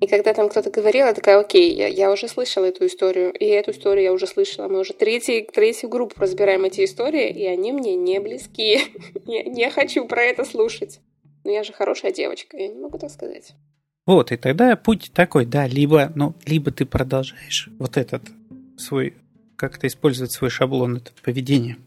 И 0.01 0.07
когда 0.07 0.33
там 0.33 0.49
кто-то 0.49 0.71
говорил, 0.71 1.05
я 1.05 1.13
такая, 1.13 1.39
окей, 1.39 1.71
я, 1.71 1.87
я 1.87 2.11
уже 2.11 2.27
слышала 2.27 2.65
эту 2.65 2.87
историю, 2.87 3.31
и 3.31 3.45
эту 3.45 3.69
историю 3.69 4.05
я 4.05 4.11
уже 4.11 4.25
слышала. 4.25 4.67
Мы 4.67 4.79
уже 4.79 4.93
третий, 4.93 5.43
третью 5.43 5.89
группу 5.89 6.19
разбираем 6.19 6.63
эти 6.63 6.83
истории, 6.85 7.29
и 7.29 7.45
они 7.45 7.71
мне 7.71 7.95
не 7.95 8.19
близки. 8.19 8.79
я 9.27 9.43
не 9.43 9.69
хочу 9.69 10.05
про 10.05 10.23
это 10.23 10.43
слушать. 10.43 10.99
Но 11.43 11.51
я 11.51 11.63
же 11.63 11.71
хорошая 11.71 12.11
девочка, 12.11 12.57
я 12.57 12.67
не 12.67 12.79
могу 12.79 12.97
так 12.97 13.11
сказать. 13.11 13.53
Вот, 14.07 14.31
и 14.31 14.37
тогда 14.37 14.75
путь 14.75 15.11
такой, 15.13 15.45
да, 15.45 15.67
либо, 15.67 16.11
ну, 16.15 16.33
либо 16.47 16.71
ты 16.71 16.87
продолжаешь 16.87 17.69
вот 17.77 17.95
этот 17.95 18.23
свой, 18.75 19.13
как-то 19.55 19.85
использовать 19.85 20.31
свой 20.31 20.49
шаблон, 20.49 20.97
это 20.97 21.11
поведение. 21.21 21.77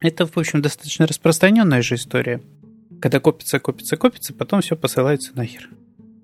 Это, 0.00 0.26
в 0.26 0.36
общем, 0.36 0.62
достаточно 0.62 1.06
распространенная 1.06 1.82
же 1.82 1.96
история. 1.96 2.40
Когда 3.00 3.20
копится, 3.20 3.60
копится, 3.60 3.96
копится, 3.96 4.32
потом 4.32 4.62
все 4.62 4.76
посылается 4.76 5.32
нахер. 5.34 5.68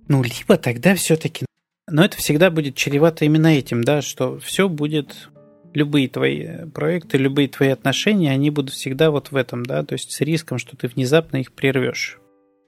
Ну, 0.09 0.23
либо 0.23 0.57
тогда 0.57 0.95
все-таки... 0.95 1.45
Но 1.89 2.05
это 2.05 2.17
всегда 2.17 2.51
будет 2.51 2.75
чревато 2.75 3.25
именно 3.25 3.49
этим, 3.49 3.85
да, 3.85 4.03
что 4.03 4.39
все 4.39 4.69
будет... 4.69 5.29
Любые 5.75 6.09
твои 6.09 6.65
проекты, 6.73 7.19
любые 7.19 7.49
твои 7.49 7.69
отношения, 7.69 8.31
они 8.31 8.49
будут 8.49 8.73
всегда 8.73 9.11
вот 9.11 9.31
в 9.31 9.37
этом, 9.37 9.67
да, 9.67 9.83
то 9.83 9.93
есть 9.93 10.11
с 10.11 10.23
риском, 10.23 10.57
что 10.57 10.75
ты 10.75 10.89
внезапно 10.89 11.37
их 11.37 11.53
прервешь. 11.53 12.19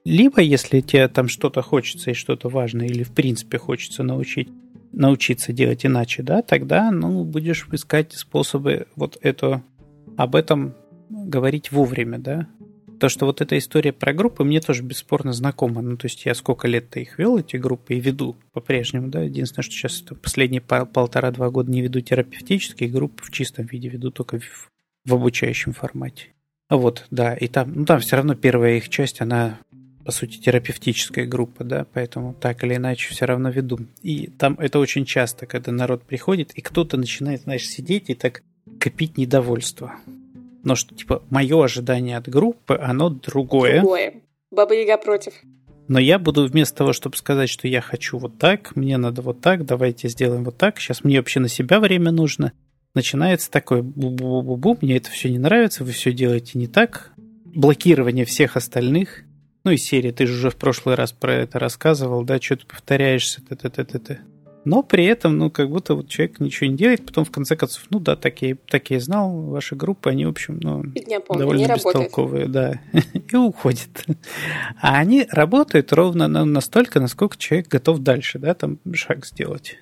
Либо, 0.05 0.41
если 0.41 0.81
тебе 0.81 1.07
там 1.07 1.27
что-то 1.27 1.63
хочется 1.63 2.11
и 2.11 2.13
что-то 2.13 2.49
важное, 2.49 2.85
или 2.85 3.01
в 3.01 3.11
принципе 3.11 3.57
хочется 3.57 4.03
научить, 4.03 4.49
научиться 4.91 5.53
делать 5.53 5.87
иначе, 5.87 6.21
да, 6.21 6.43
тогда, 6.43 6.91
ну, 6.91 7.23
будешь 7.23 7.67
искать 7.71 8.13
способы 8.13 8.85
вот 8.95 9.17
это, 9.21 9.63
об 10.15 10.35
этом 10.35 10.75
говорить 11.09 11.71
вовремя, 11.71 12.19
да, 12.19 12.47
То, 12.99 13.07
что 13.07 13.25
вот 13.25 13.39
эта 13.39 13.57
история 13.57 13.93
про 13.93 14.13
группы 14.13 14.43
мне 14.43 14.59
тоже 14.59 14.83
бесспорно 14.83 15.31
знакома. 15.31 15.81
Ну, 15.81 15.95
то 15.95 16.07
есть 16.07 16.25
я 16.25 16.35
сколько 16.35 16.67
лет-то 16.67 16.99
их 16.99 17.17
вел, 17.17 17.37
эти 17.37 17.55
группы, 17.55 17.95
и 17.95 17.99
веду 17.99 18.35
по-прежнему, 18.51 19.07
да. 19.07 19.21
Единственное, 19.21 19.63
что 19.63 19.73
сейчас 19.73 20.03
последние 20.21 20.61
полтора-два 20.61 21.49
года 21.49 21.71
не 21.71 21.81
веду 21.81 22.01
терапевтические 22.01 22.89
группы 22.89 23.23
в 23.23 23.31
чистом 23.31 23.65
виде, 23.65 23.87
веду 23.87 24.11
только 24.11 24.39
в, 24.39 24.69
в 25.05 25.13
обучающем 25.13 25.73
формате. 25.73 26.27
Вот, 26.69 27.07
да, 27.09 27.33
и 27.33 27.47
там, 27.47 27.73
ну, 27.73 27.85
там 27.85 27.99
все 27.99 28.17
равно 28.17 28.35
первая 28.35 28.77
их 28.77 28.89
часть, 28.89 29.21
она 29.21 29.59
по 30.05 30.11
сути, 30.11 30.39
терапевтическая 30.39 31.27
группа, 31.27 31.63
да, 31.63 31.85
поэтому 31.93 32.33
так 32.33 32.63
или 32.63 32.75
иначе 32.75 33.13
все 33.13 33.25
равно 33.25 33.49
веду. 33.49 33.79
И 34.01 34.27
там 34.27 34.55
это 34.59 34.79
очень 34.79 35.05
часто, 35.05 35.45
когда 35.45 35.71
народ 35.71 36.03
приходит, 36.03 36.51
и 36.53 36.61
кто-то 36.61 36.97
начинает, 36.97 37.43
знаешь, 37.43 37.67
сидеть 37.67 38.09
и 38.09 38.15
так 38.15 38.41
копить 38.79 39.17
недовольство. 39.17 39.95
Но 40.63 40.75
что, 40.75 40.95
типа, 40.95 41.23
мое 41.29 41.63
ожидание 41.63 42.17
от 42.17 42.27
группы, 42.27 42.77
оно 42.81 43.09
другое. 43.09 43.79
Другое. 43.79 44.13
Баба 44.51 44.73
Яга 44.73 44.97
против. 44.97 45.33
Но 45.87 45.99
я 45.99 46.19
буду 46.19 46.45
вместо 46.45 46.77
того, 46.77 46.93
чтобы 46.93 47.17
сказать, 47.17 47.49
что 47.49 47.67
я 47.67 47.81
хочу 47.81 48.17
вот 48.17 48.37
так, 48.37 48.75
мне 48.75 48.97
надо 48.97 49.21
вот 49.23 49.41
так, 49.41 49.65
давайте 49.65 50.07
сделаем 50.07 50.43
вот 50.43 50.57
так, 50.57 50.79
сейчас 50.79 51.03
мне 51.03 51.17
вообще 51.17 51.39
на 51.39 51.47
себя 51.47 51.79
время 51.79 52.11
нужно, 52.11 52.53
начинается 52.93 53.49
такое 53.49 53.81
бу-бу-бу-бу, 53.81 54.77
мне 54.81 54.97
это 54.97 55.09
все 55.09 55.29
не 55.29 55.39
нравится, 55.39 55.83
вы 55.83 55.91
все 55.91 56.13
делаете 56.13 56.59
не 56.59 56.67
так, 56.67 57.11
блокирование 57.17 58.25
всех 58.25 58.55
остальных, 58.55 59.23
ну 59.63 59.71
и 59.71 59.77
серии, 59.77 60.11
ты 60.11 60.27
же 60.27 60.33
уже 60.33 60.49
в 60.51 60.57
прошлый 60.57 60.93
раз 60.93 61.11
про 61.11 61.33
это 61.33 61.57
рассказывал, 61.57 62.23
да, 62.23 62.39
что 62.39 62.57
ты 62.57 62.67
повторяешься, 62.67 63.41
т-т-т-т-т. 63.43 64.19
Но 64.65 64.83
при 64.83 65.05
этом, 65.05 65.37
ну, 65.37 65.49
как 65.49 65.69
будто 65.69 65.95
вот 65.95 66.09
человек 66.09 66.39
ничего 66.39 66.69
не 66.69 66.75
делает, 66.75 67.05
потом 67.05 67.23
в 67.25 67.31
конце 67.31 67.55
концов, 67.55 67.85
ну 67.89 67.99
да, 67.99 68.15
такие, 68.15 68.55
такие 68.55 68.99
знал, 68.99 69.31
ваши 69.31 69.75
группы, 69.75 70.09
они, 70.09 70.25
в 70.25 70.29
общем, 70.29 70.59
ну, 70.61 70.83
помню, 71.21 71.39
довольно 71.39 71.73
бестолковые, 71.73 72.47
да, 72.47 72.81
и 73.13 73.35
уходят. 73.35 74.05
А 74.81 74.97
они 74.97 75.25
работают 75.29 75.93
ровно 75.93 76.27
настолько, 76.27 76.99
насколько 76.99 77.37
человек 77.37 77.69
готов 77.69 77.99
дальше, 77.99 78.37
да, 78.39 78.53
там 78.53 78.79
шаг 78.93 79.25
сделать. 79.25 79.77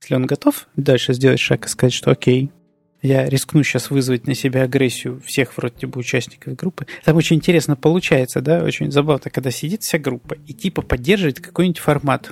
Если 0.00 0.14
он 0.14 0.26
готов 0.26 0.68
дальше 0.76 1.12
сделать 1.12 1.40
шаг 1.40 1.66
и 1.66 1.68
сказать, 1.68 1.92
что 1.92 2.10
окей, 2.10 2.50
я 3.02 3.28
рискну 3.28 3.62
сейчас 3.62 3.90
вызвать 3.90 4.26
на 4.26 4.34
себя 4.34 4.62
агрессию 4.62 5.20
всех 5.24 5.56
вроде 5.56 5.86
бы 5.86 6.00
участников 6.00 6.54
группы. 6.54 6.86
Там 7.04 7.16
очень 7.16 7.36
интересно 7.36 7.76
получается, 7.76 8.40
да, 8.40 8.62
очень 8.62 8.90
забавно, 8.92 9.30
когда 9.30 9.50
сидит 9.50 9.82
вся 9.82 9.98
группа 9.98 10.34
и 10.46 10.52
типа 10.52 10.82
поддерживает 10.82 11.40
какой-нибудь 11.40 11.78
формат 11.78 12.30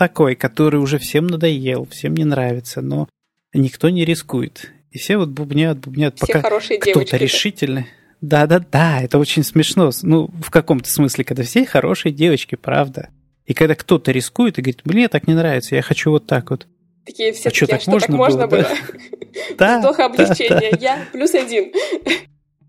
такой, 0.00 0.34
который 0.34 0.80
уже 0.80 0.96
всем 0.96 1.26
надоел, 1.26 1.86
всем 1.90 2.14
не 2.14 2.24
нравится, 2.24 2.80
но 2.80 3.06
никто 3.52 3.90
не 3.90 4.06
рискует. 4.06 4.72
И 4.92 4.96
все 4.96 5.18
вот 5.18 5.28
бубнят, 5.28 5.76
бубнят, 5.78 6.16
все 6.16 6.40
пока 6.40 6.48
кто-то 6.48 7.18
решительно... 7.18 7.86
Да, 8.22 8.46
да, 8.46 8.60
да, 8.60 9.02
это 9.02 9.18
очень 9.18 9.44
смешно. 9.44 9.90
Ну, 10.00 10.30
в 10.42 10.50
каком-то 10.50 10.88
смысле, 10.88 11.24
когда 11.24 11.42
все 11.42 11.66
хорошие 11.66 12.12
девочки, 12.12 12.54
правда. 12.54 13.10
И 13.44 13.52
когда 13.52 13.74
кто-то 13.74 14.10
рискует 14.10 14.58
и 14.58 14.62
говорит, 14.62 14.80
мне 14.86 15.06
так 15.08 15.28
не 15.28 15.34
нравится, 15.34 15.74
я 15.74 15.82
хочу 15.82 16.10
вот 16.12 16.26
так 16.26 16.50
вот. 16.50 16.66
Такие 17.04 17.34
все 17.34 17.50
а 17.50 17.52
такие, 17.52 17.66
что, 17.66 17.66
так, 17.66 17.82
что 17.82 17.90
можно 17.90 18.06
так 18.06 18.16
можно 18.16 18.46
было? 18.46 18.66
Да? 19.58 19.78
Вздох 19.80 19.98
облегчения. 19.98 20.78
Я 20.80 21.04
плюс 21.12 21.34
один. 21.34 21.72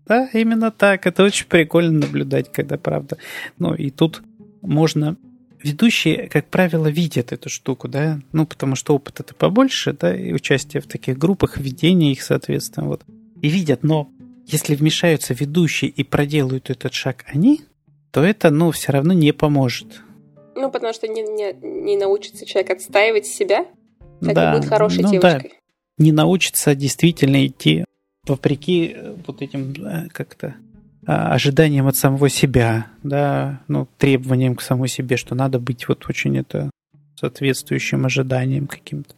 Да, 0.06 0.28
именно 0.34 0.70
так. 0.70 1.06
Это 1.06 1.22
очень 1.22 1.46
прикольно 1.46 2.00
наблюдать, 2.00 2.52
когда 2.52 2.76
правда. 2.76 3.16
Ну, 3.58 3.74
и 3.74 3.88
тут 3.88 4.20
можно 4.60 5.16
ведущие, 5.62 6.28
как 6.28 6.46
правило, 6.46 6.88
видят 6.88 7.32
эту 7.32 7.48
штуку, 7.48 7.88
да, 7.88 8.20
ну, 8.32 8.46
потому 8.46 8.76
что 8.76 8.94
опыт 8.94 9.20
это 9.20 9.34
побольше, 9.34 9.92
да, 9.92 10.14
и 10.14 10.32
участие 10.32 10.80
в 10.80 10.86
таких 10.86 11.18
группах, 11.18 11.58
ведение 11.58 12.12
их, 12.12 12.22
соответственно, 12.22 12.88
вот, 12.88 13.02
и 13.40 13.48
видят, 13.48 13.82
но 13.82 14.10
если 14.46 14.74
вмешаются 14.74 15.34
ведущие 15.34 15.90
и 15.90 16.04
проделают 16.04 16.70
этот 16.70 16.92
шаг 16.92 17.24
они, 17.26 17.62
то 18.10 18.22
это, 18.22 18.50
ну, 18.50 18.70
все 18.70 18.92
равно 18.92 19.12
не 19.12 19.32
поможет. 19.32 20.02
Ну, 20.54 20.70
потому 20.70 20.92
что 20.92 21.08
не, 21.08 21.22
не, 21.22 21.54
не 21.62 21.96
научится 21.96 22.44
человек 22.44 22.70
отстаивать 22.70 23.26
себя, 23.26 23.66
так 24.20 24.34
да, 24.34 24.52
и 24.52 24.58
будет 24.58 24.68
хорошей 24.68 25.02
ну, 25.02 25.10
девушкой. 25.10 25.52
Да. 25.98 26.04
Не 26.04 26.12
научится 26.12 26.74
действительно 26.74 27.46
идти 27.46 27.84
вопреки 28.26 28.92
э, 28.94 29.14
вот 29.26 29.42
этим 29.42 29.72
э, 29.84 30.08
как-то 30.12 30.54
ожиданиям 31.06 31.86
от 31.88 31.96
самого 31.96 32.28
себя, 32.28 32.86
да, 33.02 33.60
ну, 33.68 33.88
требованиям 33.98 34.54
к 34.54 34.62
самой 34.62 34.88
себе, 34.88 35.16
что 35.16 35.34
надо 35.34 35.58
быть 35.58 35.88
вот 35.88 36.06
очень 36.08 36.38
это 36.38 36.70
соответствующим 37.16 38.04
ожиданиям 38.06 38.66
каким-то. 38.66 39.14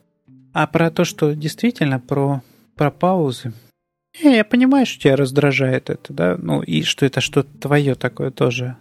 А 0.53 0.67
про 0.67 0.91
то, 0.91 1.05
что 1.05 1.35
действительно 1.35 2.01
про, 2.01 2.43
про 2.77 2.91
паузы, 2.91 3.53
я, 4.23 4.45
понимаю, 4.45 4.87
что 4.87 5.01
тебя 5.01 5.17
раздражает 5.17 5.91
это, 5.91 6.13
да, 6.13 6.37
ну 6.39 6.63
и 6.63 6.83
что 6.83 7.05
это 7.05 7.21
что-то 7.21 7.49
твое 7.59 7.97
такое 7.97 8.31
тоже. 8.31 8.77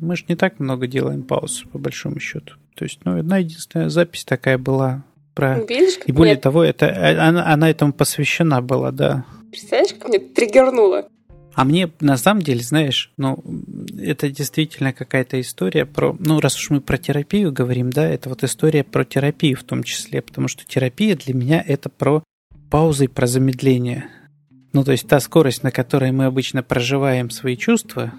Мы 0.00 0.16
же 0.16 0.24
не 0.28 0.36
так 0.36 0.58
много 0.58 0.86
делаем 0.86 1.22
пауз, 1.22 1.64
по 1.70 1.78
большому 1.78 2.18
счету. 2.18 2.54
То 2.74 2.84
есть, 2.84 3.00
ну, 3.04 3.18
одна 3.18 3.38
единственная 3.38 3.90
запись 3.90 4.24
такая 4.24 4.56
была 4.58 5.04
про... 5.34 5.60
Видишь, 5.60 5.98
и 6.06 6.12
более 6.12 6.34
меня... 6.34 6.40
того, 6.40 6.64
это, 6.64 6.86
э, 6.86 7.18
она, 7.18 7.46
она 7.52 7.70
этому 7.70 7.92
посвящена 7.92 8.62
была, 8.62 8.90
да. 8.90 9.26
Представляешь, 9.50 9.92
как 9.92 10.08
мне 10.08 10.18
триггернуло? 10.18 11.08
А 11.54 11.64
мне, 11.64 11.90
на 12.00 12.16
самом 12.16 12.42
деле, 12.42 12.62
знаешь, 12.62 13.12
ну, 13.16 13.42
это 13.98 14.30
действительно 14.30 14.92
какая-то 14.92 15.40
история 15.40 15.84
про... 15.84 16.16
Ну, 16.18 16.40
раз 16.40 16.56
уж 16.56 16.70
мы 16.70 16.80
про 16.80 16.96
терапию 16.96 17.52
говорим, 17.52 17.90
да, 17.90 18.06
это 18.08 18.28
вот 18.28 18.42
история 18.42 18.84
про 18.84 19.04
терапию 19.04 19.56
в 19.56 19.64
том 19.64 19.82
числе, 19.82 20.22
потому 20.22 20.48
что 20.48 20.64
терапия 20.64 21.14
для 21.16 21.34
меня 21.34 21.62
это 21.66 21.88
про 21.88 22.22
паузы 22.70 23.08
про 23.08 23.26
замедление. 23.26 24.06
Ну, 24.72 24.82
то 24.84 24.92
есть 24.92 25.06
та 25.06 25.20
скорость, 25.20 25.62
на 25.62 25.70
которой 25.70 26.12
мы 26.12 26.24
обычно 26.24 26.62
проживаем 26.62 27.28
свои 27.28 27.56
чувства, 27.56 28.14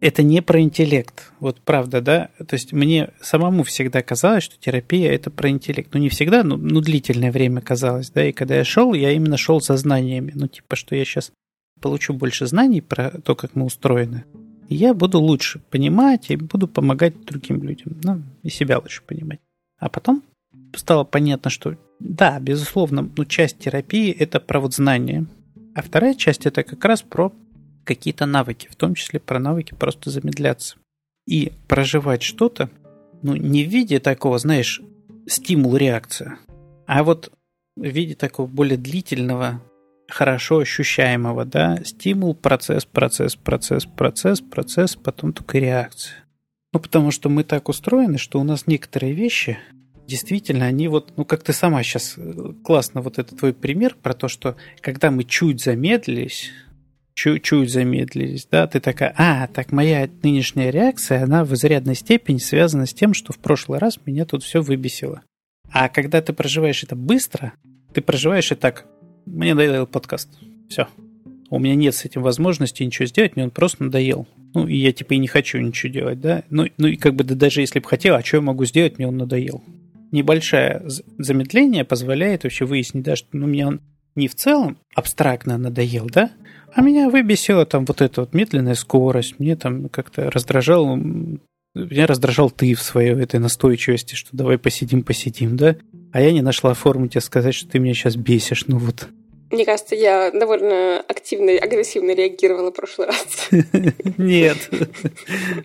это 0.00 0.22
не 0.22 0.40
про 0.40 0.60
интеллект. 0.60 1.32
Вот 1.40 1.60
правда, 1.60 2.00
да? 2.00 2.30
То 2.38 2.54
есть 2.54 2.72
мне 2.72 3.10
самому 3.20 3.64
всегда 3.64 4.02
казалось, 4.02 4.44
что 4.44 4.56
терапия 4.58 5.12
это 5.12 5.30
про 5.30 5.50
интеллект. 5.50 5.90
Ну, 5.92 6.00
не 6.00 6.08
всегда, 6.08 6.44
но 6.44 6.56
ну, 6.56 6.80
длительное 6.80 7.32
время 7.32 7.60
казалось, 7.60 8.10
да. 8.10 8.26
И 8.26 8.32
когда 8.32 8.56
я 8.56 8.64
шел, 8.64 8.94
я 8.94 9.10
именно 9.12 9.36
шел 9.36 9.60
за 9.60 9.76
знаниями. 9.76 10.32
Ну, 10.34 10.46
типа, 10.46 10.76
что 10.76 10.94
я 10.94 11.04
сейчас 11.04 11.32
получу 11.80 12.14
больше 12.14 12.46
знаний 12.46 12.80
про 12.80 13.10
то, 13.22 13.34
как 13.34 13.54
мы 13.54 13.64
устроены, 13.64 14.24
я 14.68 14.92
буду 14.94 15.20
лучше 15.20 15.60
понимать 15.70 16.30
и 16.30 16.36
буду 16.36 16.68
помогать 16.68 17.24
другим 17.24 17.62
людям. 17.62 17.96
Ну, 18.02 18.22
и 18.42 18.50
себя 18.50 18.78
лучше 18.78 19.02
понимать. 19.02 19.40
А 19.78 19.88
потом 19.88 20.22
стало 20.74 21.04
понятно, 21.04 21.50
что 21.50 21.76
да, 22.00 22.38
безусловно, 22.38 23.10
ну, 23.16 23.24
часть 23.24 23.58
терапии– 23.58 24.10
это 24.18 24.40
про 24.40 24.60
вот 24.60 24.74
знания. 24.74 25.26
А 25.74 25.82
вторая 25.82 26.14
часть– 26.14 26.46
это 26.46 26.62
как 26.62 26.84
раз 26.84 27.02
про 27.02 27.32
какие-то 27.84 28.26
навыки, 28.26 28.68
в 28.70 28.76
том 28.76 28.94
числе 28.94 29.18
про 29.18 29.38
навыки 29.38 29.74
просто 29.74 30.10
замедляться. 30.10 30.76
И 31.26 31.52
проживать 31.66 32.22
что-то, 32.22 32.70
ну, 33.22 33.34
не 33.34 33.64
в 33.64 33.68
виде 33.68 33.98
такого, 33.98 34.38
знаешь, 34.38 34.80
стимул-реакция, 35.26 36.38
а 36.86 37.02
вот 37.04 37.32
в 37.76 37.86
виде 37.86 38.14
такого 38.14 38.46
более 38.46 38.78
длительного 38.78 39.62
хорошо 40.08 40.58
ощущаемого, 40.58 41.44
да, 41.44 41.82
стимул, 41.84 42.34
процесс, 42.34 42.84
процесс, 42.84 43.36
процесс, 43.36 43.84
процесс, 43.84 44.40
процесс, 44.40 44.96
потом 44.96 45.32
только 45.32 45.58
реакция. 45.58 46.24
Ну, 46.72 46.80
потому 46.80 47.10
что 47.10 47.28
мы 47.28 47.44
так 47.44 47.68
устроены, 47.68 48.18
что 48.18 48.40
у 48.40 48.44
нас 48.44 48.66
некоторые 48.66 49.12
вещи, 49.12 49.58
действительно, 50.06 50.66
они 50.66 50.88
вот, 50.88 51.12
ну, 51.16 51.24
как 51.24 51.42
ты 51.42 51.52
сама 51.52 51.82
сейчас, 51.82 52.14
э, 52.16 52.52
классно 52.64 53.00
вот 53.00 53.18
этот 53.18 53.38
твой 53.38 53.52
пример 53.52 53.94
про 53.94 54.14
то, 54.14 54.28
что 54.28 54.56
когда 54.80 55.10
мы 55.10 55.24
чуть 55.24 55.62
замедлились, 55.62 56.50
чуть-чуть 57.14 57.70
замедлились, 57.70 58.46
да, 58.50 58.66
ты 58.66 58.80
такая, 58.80 59.14
а, 59.16 59.48
так 59.48 59.72
моя 59.72 60.08
нынешняя 60.22 60.70
реакция, 60.70 61.24
она 61.24 61.44
в 61.44 61.52
изрядной 61.54 61.94
степени 61.94 62.38
связана 62.38 62.86
с 62.86 62.94
тем, 62.94 63.12
что 63.12 63.32
в 63.32 63.38
прошлый 63.38 63.78
раз 63.78 63.98
меня 64.06 64.24
тут 64.24 64.42
все 64.42 64.62
выбесило. 64.62 65.22
А 65.70 65.88
когда 65.88 66.22
ты 66.22 66.32
проживаешь 66.32 66.82
это 66.82 66.96
быстро, 66.96 67.52
ты 67.92 68.00
проживаешь 68.00 68.52
это 68.52 68.60
так, 68.60 68.86
мне 69.32 69.54
надоел 69.54 69.86
подкаст. 69.86 70.28
Все. 70.68 70.88
У 71.50 71.58
меня 71.58 71.74
нет 71.74 71.94
с 71.94 72.04
этим 72.04 72.22
возможности 72.22 72.82
ничего 72.82 73.06
сделать, 73.06 73.36
мне 73.36 73.44
он 73.44 73.50
просто 73.50 73.84
надоел. 73.84 74.26
Ну, 74.54 74.66
и 74.66 74.76
я 74.76 74.92
типа 74.92 75.14
и 75.14 75.18
не 75.18 75.28
хочу 75.28 75.58
ничего 75.58 75.92
делать, 75.92 76.20
да. 76.20 76.42
Ну, 76.50 76.66
ну 76.76 76.88
и 76.88 76.96
как 76.96 77.14
бы 77.14 77.24
да, 77.24 77.34
даже 77.34 77.60
если 77.60 77.80
бы 77.80 77.88
хотел, 77.88 78.14
а 78.14 78.22
что 78.22 78.38
я 78.38 78.42
могу 78.42 78.64
сделать, 78.64 78.98
мне 78.98 79.08
он 79.08 79.16
надоел. 79.16 79.62
Небольшое 80.10 80.82
замедление 81.18 81.84
позволяет 81.84 82.44
вообще 82.44 82.64
выяснить, 82.64 83.04
да, 83.04 83.16
что 83.16 83.28
ну, 83.32 83.46
мне 83.46 83.66
он 83.66 83.80
не 84.14 84.28
в 84.28 84.34
целом 84.34 84.78
абстрактно 84.94 85.58
надоел, 85.58 86.06
да, 86.06 86.30
а 86.74 86.82
меня 86.82 87.08
выбесила 87.08 87.64
там 87.66 87.84
вот 87.84 88.00
эта 88.00 88.22
вот 88.22 88.34
медленная 88.34 88.74
скорость, 88.74 89.38
мне 89.38 89.56
там 89.56 89.88
как-то 89.88 90.30
раздражал, 90.30 90.96
меня 90.96 92.06
раздражал 92.06 92.50
ты 92.50 92.74
в 92.74 92.82
своей 92.82 93.12
этой 93.12 93.40
настойчивости, 93.40 94.14
что 94.14 94.36
давай 94.36 94.58
посидим, 94.58 95.02
посидим, 95.02 95.56
да, 95.56 95.76
а 96.12 96.20
я 96.20 96.32
не 96.32 96.42
нашла 96.42 96.74
форму 96.74 97.08
тебе 97.08 97.20
сказать, 97.20 97.54
что 97.54 97.68
ты 97.68 97.78
меня 97.78 97.94
сейчас 97.94 98.16
бесишь, 98.16 98.66
ну 98.66 98.78
вот. 98.78 99.08
Мне 99.50 99.64
кажется, 99.64 99.94
я 99.94 100.30
довольно 100.30 101.00
активно 101.00 101.50
и 101.50 101.56
агрессивно 101.56 102.14
реагировала 102.14 102.70
в 102.70 102.74
прошлый 102.74 103.08
раз. 103.08 103.48
Нет, 104.18 104.58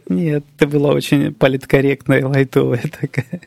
нет, 0.08 0.46
ты 0.58 0.68
была 0.68 0.94
очень 0.94 1.34
политкорректная 1.34 2.20
и 2.20 2.24
лайтовая 2.24 2.84
такая. 3.02 3.42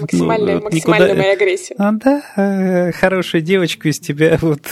Максимальная, 0.00 0.56
ну, 0.56 0.62
максимальная 0.62 1.08
никуда... 1.08 1.22
моя 1.22 1.32
агрессия. 1.34 1.74
А, 1.78 1.92
да, 1.92 2.22
э, 2.36 2.92
хорошая 2.92 3.40
девочка 3.40 3.88
из 3.88 3.98
тебя 3.98 4.38
вот 4.40 4.62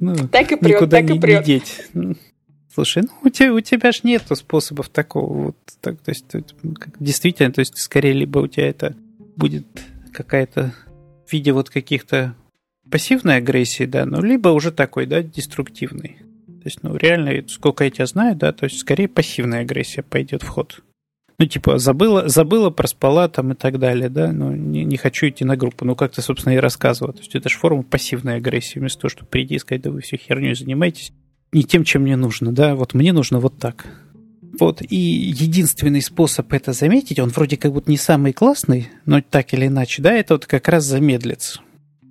ну, 0.00 0.28
так 0.28 0.50
и 0.52 0.56
прет, 0.56 0.76
никуда 0.76 1.00
так 1.00 1.10
и 1.10 1.18
прет. 1.18 1.46
Не 1.46 1.54
деть. 1.54 1.80
Слушай, 2.72 3.04
ну 3.04 3.10
у 3.22 3.28
тебя, 3.30 3.54
у 3.54 3.60
тебя 3.60 3.92
ж 3.92 4.02
нету 4.02 4.34
способов 4.34 4.88
такого. 4.88 5.32
Вот, 5.32 5.56
так, 5.80 6.00
то 6.00 6.10
есть, 6.10 6.26
действительно, 6.98 7.52
то 7.52 7.60
есть, 7.60 7.78
скорее, 7.78 8.12
либо 8.12 8.40
у 8.40 8.48
тебя 8.48 8.68
это 8.68 8.96
будет 9.36 9.66
какая-то 10.14 10.72
в 11.26 11.32
виде 11.32 11.52
вот 11.52 11.70
каких-то 11.70 12.34
пассивной 12.90 13.36
агрессии, 13.36 13.84
да, 13.84 14.06
ну, 14.06 14.22
либо 14.22 14.48
уже 14.48 14.70
такой, 14.70 15.06
да, 15.06 15.22
деструктивный. 15.22 16.18
То 16.46 16.66
есть, 16.66 16.82
ну, 16.82 16.96
реально, 16.96 17.46
сколько 17.48 17.84
я 17.84 17.90
тебя 17.90 18.06
знаю, 18.06 18.36
да, 18.36 18.52
то 18.52 18.64
есть, 18.64 18.78
скорее 18.78 19.08
пассивная 19.08 19.60
агрессия 19.60 20.02
пойдет 20.02 20.42
в 20.42 20.48
ход. 20.48 20.80
Ну, 21.38 21.46
типа, 21.46 21.78
забыла, 21.78 22.28
забыла, 22.28 22.70
проспала 22.70 23.28
там 23.28 23.52
и 23.52 23.54
так 23.54 23.78
далее, 23.78 24.08
да, 24.08 24.32
ну, 24.32 24.52
не, 24.52 24.84
не 24.84 24.96
хочу 24.96 25.28
идти 25.28 25.44
на 25.44 25.56
группу, 25.56 25.84
ну, 25.84 25.96
как 25.96 26.12
ты, 26.12 26.22
собственно, 26.22 26.54
и 26.54 26.58
рассказывал. 26.58 27.12
То 27.12 27.20
есть, 27.20 27.34
это 27.34 27.48
же 27.48 27.58
форма 27.58 27.82
пассивной 27.82 28.36
агрессии, 28.36 28.78
вместо 28.78 29.02
того, 29.02 29.10
чтобы 29.10 29.28
прийти 29.28 29.56
и 29.56 29.58
сказать, 29.58 29.82
да 29.82 29.90
вы 29.90 30.00
все 30.00 30.16
херней 30.16 30.54
занимаетесь, 30.54 31.12
не 31.52 31.64
тем, 31.64 31.84
чем 31.84 32.02
мне 32.02 32.16
нужно, 32.16 32.52
да, 32.52 32.74
вот 32.74 32.94
мне 32.94 33.12
нужно 33.12 33.40
вот 33.40 33.58
так. 33.58 33.86
Вот, 34.58 34.82
и 34.82 34.96
единственный 34.96 36.02
способ 36.02 36.52
это 36.52 36.72
заметить, 36.72 37.18
он 37.18 37.30
вроде 37.30 37.56
как 37.56 37.72
будто 37.72 37.90
не 37.90 37.96
самый 37.96 38.32
классный, 38.32 38.88
но 39.04 39.20
так 39.20 39.52
или 39.52 39.66
иначе, 39.66 40.02
да, 40.02 40.12
это 40.12 40.34
вот 40.34 40.46
как 40.46 40.68
раз 40.68 40.84
замедлиться. 40.84 41.60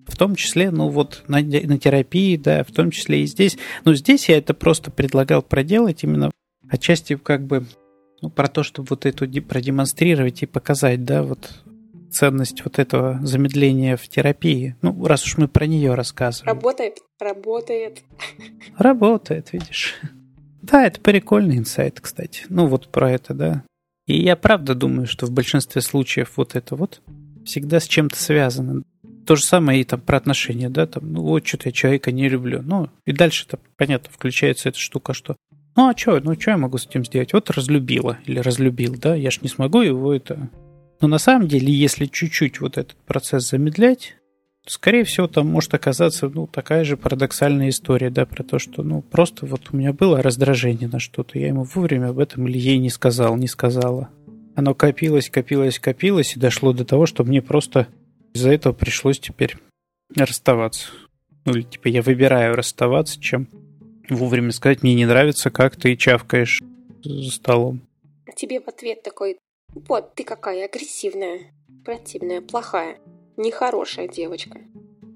В 0.08 0.18
том 0.18 0.36
числе, 0.36 0.70
ну 0.70 0.90
вот 0.90 1.24
на, 1.28 1.42
на 1.42 1.78
терапии, 1.78 2.36
да, 2.36 2.64
в 2.64 2.72
том 2.72 2.92
числе 2.92 3.24
и 3.24 3.26
здесь. 3.26 3.58
Но 3.86 3.96
здесь 3.96 4.28
я 4.28 4.38
это 4.38 4.54
просто 4.54 4.92
предлагал 4.92 5.42
проделать 5.42 6.04
именно 6.04 6.32
отчасти 6.70 7.16
как 7.16 7.46
бы 7.46 7.66
ну, 8.22 8.30
про 8.30 8.48
то, 8.48 8.64
чтобы 8.64 8.88
вот 8.90 9.06
эту 9.06 9.30
продемонстрировать 9.42 10.44
и 10.44 10.46
показать, 10.46 11.04
да, 11.06 11.24
вот 11.24 11.64
ценность 12.12 12.64
вот 12.64 12.80
этого 12.80 13.20
замедления 13.24 13.98
в 13.98 14.08
терапии. 14.08 14.76
Ну, 14.82 15.06
раз 15.06 15.26
уж 15.26 15.38
мы 15.38 15.48
про 15.48 15.66
нее 15.66 15.96
рассказываем. 15.96 16.56
Работает, 16.56 17.00
работает. 17.20 18.04
Работает, 18.78 19.52
видишь. 19.52 20.00
Да, 20.64 20.86
это 20.86 21.00
прикольный 21.02 21.58
инсайт, 21.58 22.00
кстати. 22.00 22.46
Ну, 22.50 22.68
вот 22.68 22.88
про 22.88 23.12
это, 23.12 23.34
да. 23.34 23.64
И 24.08 24.22
я 24.22 24.36
правда 24.36 24.76
думаю, 24.76 25.08
что 25.08 25.26
в 25.26 25.32
большинстве 25.32 25.82
случаев 25.82 26.34
вот 26.38 26.56
это 26.56 26.76
вот 26.76 27.02
всегда 27.46 27.80
с 27.80 27.88
чем-то 27.88 28.16
связано. 28.18 28.84
То 29.28 29.36
же 29.36 29.44
самое 29.44 29.82
и 29.82 29.84
там 29.84 30.02
про 30.02 30.18
отношения, 30.18 30.70
да, 30.70 30.88
там, 30.88 31.14
ну 31.14 31.22
вот 31.22 31.46
что-то 31.46 31.70
я 31.70 31.74
человека 31.74 32.12
не 32.12 32.28
люблю. 32.28 32.62
Ну, 32.62 32.90
и 33.06 33.14
дальше-то, 33.14 33.60
понятно, 33.78 34.10
включается 34.12 34.70
эта 34.70 34.80
штука, 34.80 35.14
что 35.14 35.36
ну 35.76 35.90
а 35.90 35.98
что, 35.98 36.20
ну 36.20 36.40
что 36.40 36.52
я 36.52 36.58
могу 36.58 36.78
с 36.78 36.86
этим 36.86 37.04
сделать? 37.06 37.34
Вот 37.34 37.50
разлюбила 37.50 38.20
или 38.26 38.40
разлюбил, 38.40 38.96
да, 38.98 39.16
я 39.16 39.32
ж 39.32 39.42
не 39.42 39.50
смогу 39.50 39.82
его 39.82 40.14
это... 40.14 40.50
Но 41.02 41.08
на 41.08 41.18
самом 41.18 41.48
деле, 41.48 41.74
если 41.74 42.06
чуть-чуть 42.06 42.62
вот 42.62 42.78
этот 42.78 42.96
процесс 43.06 43.50
замедлять, 43.50 44.16
скорее 44.66 45.04
всего, 45.04 45.28
там 45.28 45.48
может 45.48 45.74
оказаться, 45.74 46.30
ну, 46.30 46.48
такая 46.48 46.84
же 46.84 46.98
парадоксальная 46.98 47.70
история, 47.70 48.10
да, 48.10 48.26
про 48.26 48.44
то, 48.44 48.60
что, 48.60 48.84
ну, 48.84 49.02
просто 49.02 49.46
вот 49.46 49.70
у 49.72 49.78
меня 49.78 49.94
было 49.94 50.22
раздражение 50.22 50.88
на 50.88 51.00
что-то, 51.00 51.38
я 51.38 51.48
ему 51.48 51.64
вовремя 51.64 52.10
об 52.10 52.20
этом 52.20 52.48
или 52.48 52.58
ей 52.58 52.78
не 52.78 52.90
сказал, 52.90 53.36
не 53.36 53.48
сказала. 53.48 54.10
Оно 54.56 54.76
копилось, 54.76 55.30
копилось, 55.30 55.80
копилось 55.80 56.36
и 56.36 56.40
дошло 56.40 56.74
до 56.74 56.86
того, 56.86 57.06
что 57.06 57.24
мне 57.24 57.42
просто 57.42 57.88
из-за 58.34 58.52
этого 58.52 58.74
пришлось 58.74 59.20
теперь 59.20 59.58
расставаться. 60.16 60.90
Ну, 61.46 61.54
или, 61.54 61.64
типа, 61.64 61.88
я 61.88 62.02
выбираю 62.02 62.56
расставаться, 62.56 63.20
чем 63.20 63.50
вовремя 64.10 64.52
сказать, 64.52 64.84
мне 64.84 64.94
не 64.94 65.06
нравится, 65.06 65.50
как 65.50 65.76
ты 65.76 65.96
чавкаешь 65.96 66.62
за 67.04 67.32
столом. 67.32 67.82
Тебе 68.36 68.62
в 68.62 68.68
ответ 68.68 69.04
такой, 69.04 69.38
вот, 69.74 70.16
ты 70.16 70.24
какая 70.24 70.66
агрессивная, 70.66 71.52
противная, 71.84 72.42
плохая 72.42 72.98
нехорошая 73.38 74.08
девочка. 74.08 74.60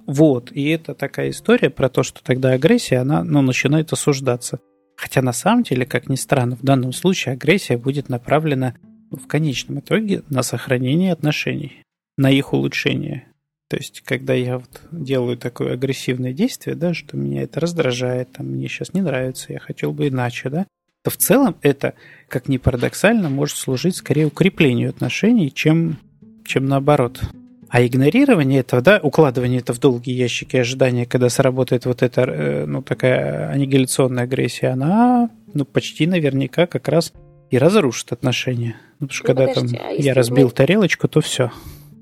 Вот, 0.05 0.51
и 0.53 0.69
это 0.69 0.95
такая 0.95 1.31
история 1.31 1.69
про 1.69 1.89
то, 1.89 2.01
что 2.03 2.23
тогда 2.23 2.51
агрессия, 2.51 2.97
она 2.97 3.23
ну, 3.23 3.41
начинает 3.41 3.91
осуждаться. 3.91 4.59
Хотя 4.95 5.21
на 5.21 5.33
самом 5.33 5.63
деле, 5.63 5.85
как 5.85 6.09
ни 6.09 6.15
странно, 6.15 6.55
в 6.55 6.63
данном 6.63 6.93
случае 6.93 7.33
агрессия 7.33 7.77
будет 7.77 8.09
направлена 8.09 8.75
в 9.11 9.27
конечном 9.27 9.79
итоге 9.79 10.23
на 10.29 10.43
сохранение 10.43 11.11
отношений, 11.11 11.83
на 12.17 12.31
их 12.31 12.53
улучшение. 12.53 13.27
То 13.69 13.75
есть, 13.75 14.01
когда 14.01 14.33
я 14.33 14.59
вот 14.59 14.81
делаю 14.91 15.37
такое 15.37 15.73
агрессивное 15.73 16.31
действие, 16.31 16.75
да, 16.75 16.93
что 16.93 17.17
меня 17.17 17.43
это 17.43 17.59
раздражает, 17.59 18.31
там, 18.31 18.47
мне 18.47 18.67
сейчас 18.69 18.93
не 18.93 19.01
нравится, 19.01 19.51
я 19.51 19.59
хотел 19.59 19.91
бы 19.91 20.07
иначе, 20.07 20.49
да, 20.49 20.65
то 21.03 21.11
в 21.11 21.17
целом 21.17 21.57
это, 21.61 21.93
как 22.29 22.47
ни 22.47 22.57
парадоксально, 22.57 23.29
может 23.29 23.57
служить 23.57 23.97
скорее 23.97 24.27
укреплению 24.27 24.89
отношений, 24.89 25.53
чем, 25.53 25.99
чем 26.45 26.65
наоборот. 26.65 27.21
А 27.69 27.85
игнорирование 27.85 28.61
этого, 28.61 28.81
да, 28.81 28.99
укладывание 29.01 29.59
это 29.59 29.73
в 29.73 29.79
долгие 29.79 30.13
ящики 30.13 30.55
ожидания, 30.55 31.05
когда 31.05 31.29
сработает 31.29 31.85
вот 31.85 32.01
эта, 32.01 32.21
э, 32.21 32.65
ну, 32.65 32.81
такая 32.81 33.49
аннигиляционная 33.49 34.23
агрессия, 34.23 34.69
она, 34.69 35.29
ну, 35.53 35.65
почти 35.65 36.07
наверняка 36.07 36.65
как 36.65 36.87
раз 36.87 37.11
и 37.49 37.57
разрушит 37.57 38.11
отношения. 38.11 38.77
Ну, 38.99 39.07
потому 39.07 39.13
что 39.13 39.23
ну, 39.23 39.27
когда 39.27 39.47
подожди, 39.47 39.77
там 39.77 39.87
а 39.87 39.91
я 39.91 40.13
разбил 40.13 40.47
мы... 40.47 40.53
тарелочку, 40.53 41.07
то 41.07 41.21
все. 41.21 41.51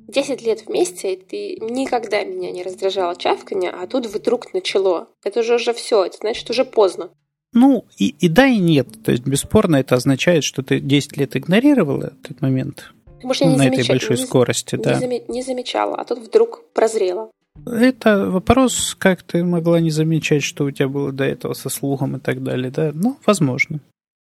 Десять 0.08 0.43
лет 0.43 0.65
вместе, 0.67 1.13
и 1.13 1.17
ты 1.17 1.58
никогда 1.65 2.23
меня 2.23 2.51
не 2.51 2.63
раздражало 2.63 3.15
чавканье, 3.15 3.71
а 3.71 3.88
тут 3.88 4.06
вдруг 4.06 4.54
начало. 4.54 5.08
Это 5.23 5.41
же 5.41 5.56
уже 5.56 5.73
все, 5.73 6.06
это 6.06 6.17
значит 6.17 6.49
уже 6.49 6.63
поздно. 6.63 7.10
Ну, 7.54 7.86
и, 7.97 8.10
и 8.19 8.28
да, 8.28 8.45
и 8.45 8.60
нет. 8.60 8.88
То 9.04 9.12
есть, 9.12 9.25
бесспорно, 9.25 9.78
это 9.78 9.95
означает, 9.95 10.43
что 10.43 10.62
ты 10.62 10.80
10 10.80 11.17
лет 11.17 11.36
игнорировала 11.36 12.13
этот 12.21 12.41
момент, 12.41 12.93
может, 13.23 13.41
я 13.41 13.47
не 13.47 13.58
на 13.58 13.63
замечала, 13.63 13.82
этой 13.82 13.89
большой 13.89 14.17
не, 14.17 14.25
скорости, 14.25 14.75
не 14.75 14.84
да. 14.84 14.99
Заме, 14.99 15.23
не 15.28 15.41
замечала, 15.41 15.95
а 15.95 16.06
тут 16.06 16.19
вдруг 16.19 16.63
прозрела. 16.73 17.30
Это 17.65 18.30
вопрос, 18.30 18.95
как 18.99 19.23
ты 19.23 19.43
могла 19.43 19.80
не 19.80 19.89
замечать, 19.89 20.43
что 20.43 20.65
у 20.65 20.71
тебя 20.71 20.89
было 20.89 21.12
до 21.12 21.23
этого 21.23 21.54
со 21.54 21.69
слухом 21.69 22.17
и 22.17 22.19
так 22.19 22.43
далее, 22.43 22.69
да? 22.69 22.91
Ну, 22.93 23.17
возможно. 23.25 23.80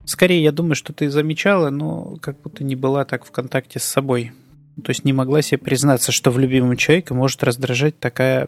Скорее, 0.05 0.41
я 0.41 0.53
думаю, 0.53 0.75
что 0.75 0.93
ты 0.93 1.09
замечала, 1.09 1.69
но 1.69 2.17
как 2.21 2.41
будто 2.41 2.63
не 2.63 2.75
была 2.75 3.03
так 3.03 3.25
в 3.25 3.31
контакте 3.31 3.79
с 3.79 3.83
собой. 3.83 4.31
То 4.81 4.91
есть 4.91 5.03
не 5.03 5.11
могла 5.11 5.41
себе 5.41 5.57
признаться, 5.57 6.11
что 6.11 6.31
в 6.31 6.39
любимом 6.39 6.77
человеке 6.77 7.13
может 7.13 7.43
раздражать 7.43 7.99
такая 7.99 8.47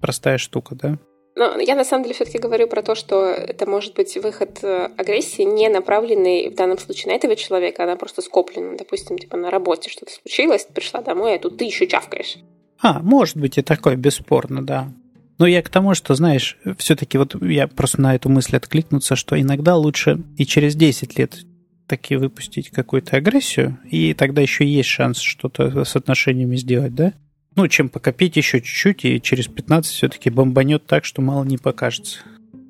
простая 0.00 0.38
штука, 0.38 0.74
да? 0.74 0.98
Но 1.40 1.58
я 1.58 1.74
на 1.74 1.84
самом 1.84 2.02
деле 2.02 2.14
все-таки 2.14 2.36
говорю 2.36 2.68
про 2.68 2.82
то, 2.82 2.94
что 2.94 3.24
это 3.30 3.64
может 3.64 3.94
быть 3.94 4.14
выход 4.18 4.58
э, 4.62 4.90
агрессии, 4.98 5.40
не 5.40 5.70
направленный 5.70 6.50
в 6.50 6.54
данном 6.54 6.76
случае 6.76 7.12
на 7.12 7.16
этого 7.16 7.34
человека, 7.34 7.84
она 7.84 7.96
просто 7.96 8.20
скоплена. 8.20 8.76
Допустим, 8.76 9.16
типа 9.16 9.38
на 9.38 9.48
работе 9.48 9.88
что-то 9.88 10.12
случилось, 10.12 10.66
ты 10.66 10.74
пришла 10.74 11.00
домой, 11.00 11.36
а 11.36 11.38
тут 11.38 11.56
ты 11.56 11.64
еще 11.64 11.86
чавкаешь. 11.86 12.36
А, 12.82 13.00
может 13.00 13.38
быть 13.38 13.56
и 13.56 13.62
такое, 13.62 13.96
бесспорно, 13.96 14.66
да. 14.66 14.92
Но 15.38 15.46
я 15.46 15.62
к 15.62 15.70
тому, 15.70 15.94
что, 15.94 16.12
знаешь, 16.12 16.58
все-таки 16.76 17.16
вот 17.16 17.34
я 17.40 17.68
просто 17.68 18.02
на 18.02 18.14
эту 18.14 18.28
мысль 18.28 18.56
откликнуться, 18.56 19.16
что 19.16 19.40
иногда 19.40 19.76
лучше 19.76 20.18
и 20.36 20.44
через 20.44 20.76
10 20.76 21.18
лет 21.18 21.38
таки 21.86 22.16
выпустить 22.16 22.68
какую-то 22.68 23.16
агрессию, 23.16 23.78
и 23.90 24.12
тогда 24.12 24.42
еще 24.42 24.66
есть 24.66 24.90
шанс 24.90 25.20
что-то 25.20 25.86
с 25.86 25.96
отношениями 25.96 26.56
сделать, 26.56 26.94
да? 26.94 27.14
Ну, 27.60 27.68
чем 27.68 27.90
покопить 27.90 28.38
еще 28.38 28.62
чуть-чуть, 28.62 29.04
и 29.04 29.20
через 29.20 29.46
15 29.46 29.92
все-таки 29.92 30.30
бомбанет 30.30 30.86
так, 30.86 31.04
что 31.04 31.20
мало 31.20 31.44
не 31.44 31.58
покажется. 31.58 32.20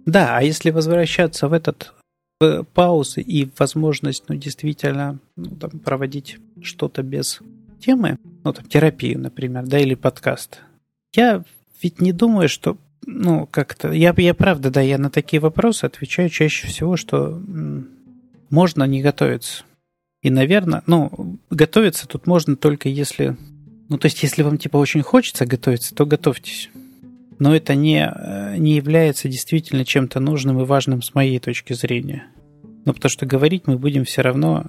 Да, 0.05 0.37
а 0.37 0.42
если 0.42 0.70
возвращаться 0.70 1.46
в 1.46 1.53
этот 1.53 1.94
в 2.40 2.64
паузы 2.74 3.20
и 3.20 3.48
возможность, 3.57 4.24
ну, 4.26 4.35
действительно, 4.35 5.20
ну, 5.37 5.55
там, 5.55 5.70
проводить 5.79 6.38
что-то 6.61 7.05
без 7.05 7.38
темы, 7.79 8.18
ну, 8.42 8.53
там, 8.53 8.64
терапию, 8.64 9.20
например, 9.20 9.64
да, 9.64 9.79
или 9.79 9.94
подкаст, 9.94 10.59
я 11.14 11.44
ведь 11.81 12.00
не 12.00 12.11
думаю, 12.11 12.48
что, 12.48 12.76
ну, 13.07 13.46
как-то, 13.46 13.92
я, 13.92 14.12
я 14.16 14.35
правда, 14.35 14.70
да, 14.72 14.81
я 14.81 14.98
на 14.98 15.09
такие 15.09 15.38
вопросы 15.38 15.85
отвечаю 15.85 16.31
чаще 16.31 16.66
всего, 16.66 16.96
что 16.96 17.40
можно 18.50 18.83
не 18.83 19.03
готовиться. 19.03 19.62
И, 20.20 20.31
наверное, 20.31 20.83
ну, 20.87 21.38
готовиться 21.48 22.09
тут 22.09 22.26
можно 22.26 22.57
только 22.57 22.88
если 22.88 23.37
ну, 23.90 23.98
то 23.98 24.07
есть, 24.07 24.22
если 24.22 24.42
вам, 24.42 24.57
типа, 24.57 24.76
очень 24.76 25.03
хочется 25.03 25.44
готовиться, 25.44 25.94
то 25.96 26.07
готовьтесь. 26.07 26.70
Но 27.40 27.57
это 27.57 27.74
не, 27.74 28.09
э, 28.09 28.57
не 28.57 28.76
является 28.76 29.29
действительно 29.29 29.85
чем-то 29.85 30.20
нужным 30.20 30.61
и 30.61 30.64
важным 30.64 31.03
с 31.03 31.12
моей 31.12 31.40
точки 31.40 31.72
зрения. 31.72 32.26
Ну, 32.85 32.94
потому 32.94 33.11
что 33.11 33.26
говорить 33.26 33.66
мы 33.66 33.76
будем 33.76 34.05
все 34.05 34.22
равно 34.22 34.66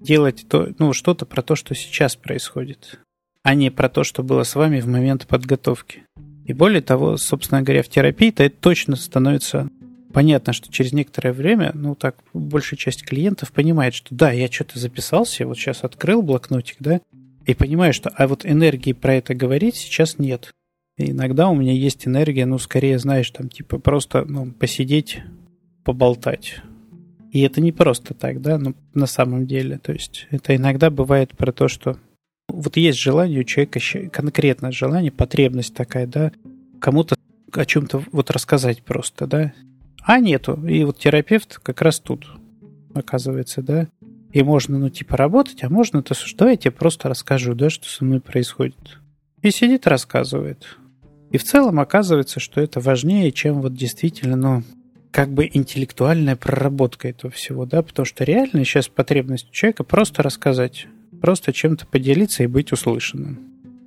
делать 0.00 0.44
то, 0.48 0.70
ну, 0.80 0.92
что-то 0.92 1.24
про 1.24 1.40
то, 1.40 1.54
что 1.54 1.76
сейчас 1.76 2.16
происходит, 2.16 2.98
а 3.44 3.54
не 3.54 3.70
про 3.70 3.88
то, 3.88 4.02
что 4.02 4.24
было 4.24 4.42
с 4.42 4.56
вами 4.56 4.80
в 4.80 4.88
момент 4.88 5.28
подготовки. 5.28 6.02
И 6.44 6.52
более 6.52 6.82
того, 6.82 7.16
собственно 7.16 7.62
говоря, 7.62 7.84
в 7.84 7.88
терапии-то 7.88 8.42
это 8.42 8.56
точно 8.58 8.96
становится 8.96 9.68
понятно, 10.12 10.52
что 10.52 10.72
через 10.72 10.92
некоторое 10.92 11.32
время, 11.32 11.70
ну 11.74 11.94
так, 11.94 12.16
большая 12.32 12.76
часть 12.76 13.04
клиентов 13.04 13.52
понимает, 13.52 13.94
что 13.94 14.12
да, 14.14 14.32
я 14.32 14.50
что-то 14.50 14.80
записался, 14.80 15.46
вот 15.46 15.58
сейчас 15.58 15.84
открыл 15.84 16.22
блокнотик, 16.22 16.76
да, 16.80 17.00
и 17.46 17.54
понимаю, 17.54 17.92
что 17.92 18.10
а 18.10 18.26
вот 18.26 18.46
энергии 18.46 18.92
про 18.92 19.14
это 19.14 19.34
говорить 19.34 19.76
сейчас 19.76 20.18
нет. 20.18 20.52
И 20.96 21.10
иногда 21.10 21.48
у 21.48 21.54
меня 21.54 21.72
есть 21.72 22.06
энергия, 22.06 22.46
ну, 22.46 22.58
скорее, 22.58 22.98
знаешь, 22.98 23.30
там, 23.30 23.48
типа, 23.48 23.78
просто 23.78 24.24
ну, 24.24 24.52
посидеть, 24.52 25.20
поболтать. 25.84 26.60
И 27.32 27.40
это 27.40 27.60
не 27.60 27.72
просто 27.72 28.14
так, 28.14 28.40
да, 28.40 28.58
ну, 28.58 28.74
на 28.94 29.06
самом 29.06 29.46
деле. 29.46 29.78
То 29.78 29.92
есть 29.92 30.28
это 30.30 30.54
иногда 30.54 30.90
бывает 30.90 31.36
про 31.36 31.52
то, 31.52 31.66
что 31.66 31.98
вот 32.48 32.76
есть 32.76 32.98
желание 32.98 33.40
у 33.40 33.44
человека, 33.44 33.80
конкретное 34.10 34.70
желание, 34.70 35.10
потребность 35.10 35.74
такая, 35.74 36.06
да, 36.06 36.30
кому-то 36.80 37.16
о 37.52 37.64
чем-то 37.64 38.04
вот 38.12 38.30
рассказать 38.30 38.82
просто, 38.82 39.26
да, 39.26 39.52
А 40.02 40.20
нету. 40.20 40.64
И 40.66 40.84
вот 40.84 40.98
терапевт 40.98 41.58
как 41.58 41.82
раз 41.82 41.98
тут, 41.98 42.26
оказывается, 42.94 43.62
да. 43.62 43.88
И 44.34 44.42
можно, 44.42 44.78
ну, 44.78 44.90
типа, 44.90 45.16
работать, 45.16 45.62
а 45.62 45.68
можно, 45.68 46.02
то 46.02 46.12
что 46.12 46.48
я 46.48 46.56
тебе 46.56 46.72
просто 46.72 47.08
расскажу, 47.08 47.54
да, 47.54 47.70
что 47.70 47.88
со 47.88 48.04
мной 48.04 48.20
происходит. 48.20 48.98
И 49.42 49.52
сидит, 49.52 49.86
рассказывает. 49.86 50.76
И 51.30 51.38
в 51.38 51.44
целом 51.44 51.78
оказывается, 51.78 52.40
что 52.40 52.60
это 52.60 52.80
важнее, 52.80 53.30
чем 53.30 53.62
вот 53.62 53.74
действительно, 53.74 54.34
ну, 54.34 54.62
как 55.12 55.32
бы 55.32 55.48
интеллектуальная 55.52 56.34
проработка 56.34 57.08
этого 57.08 57.32
всего, 57.32 57.64
да, 57.64 57.82
потому 57.82 58.04
что 58.04 58.24
реально 58.24 58.64
сейчас 58.64 58.88
потребность 58.88 59.52
человека 59.52 59.84
просто 59.84 60.24
рассказать, 60.24 60.88
просто 61.20 61.52
чем-то 61.52 61.86
поделиться 61.86 62.42
и 62.42 62.48
быть 62.48 62.72
услышанным. 62.72 63.38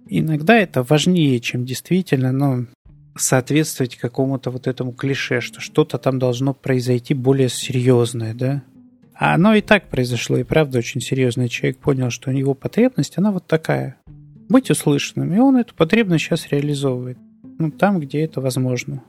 Иногда 0.07 0.57
это 0.57 0.81
важнее, 0.81 1.41
чем 1.41 1.65
действительно, 1.65 2.31
ну, 2.31 2.67
соответствовать 3.17 3.97
какому-то 3.97 4.49
вот 4.49 4.65
этому 4.65 4.93
клише, 4.93 5.41
что 5.41 5.59
что-то 5.59 5.97
там 5.97 6.19
должно 6.19 6.53
произойти 6.53 7.13
более 7.13 7.49
серьезное, 7.49 8.33
да. 8.33 8.63
А 9.19 9.33
оно 9.33 9.55
и 9.55 9.61
так 9.61 9.89
произошло, 9.89 10.37
и 10.37 10.43
правда 10.43 10.77
очень 10.77 11.01
серьезный 11.01 11.49
человек 11.49 11.79
понял, 11.79 12.11
что 12.11 12.29
у 12.29 12.33
него 12.33 12.53
потребность, 12.53 13.17
она 13.17 13.31
вот 13.31 13.47
такая. 13.47 13.97
Быть 14.47 14.69
услышанным, 14.69 15.33
и 15.33 15.39
он 15.39 15.57
эту 15.57 15.73
потребность 15.73 16.23
сейчас 16.23 16.47
реализовывает. 16.49 17.17
Ну, 17.57 17.71
там, 17.71 17.99
где 17.99 18.21
это 18.21 18.41
возможно. 18.41 19.03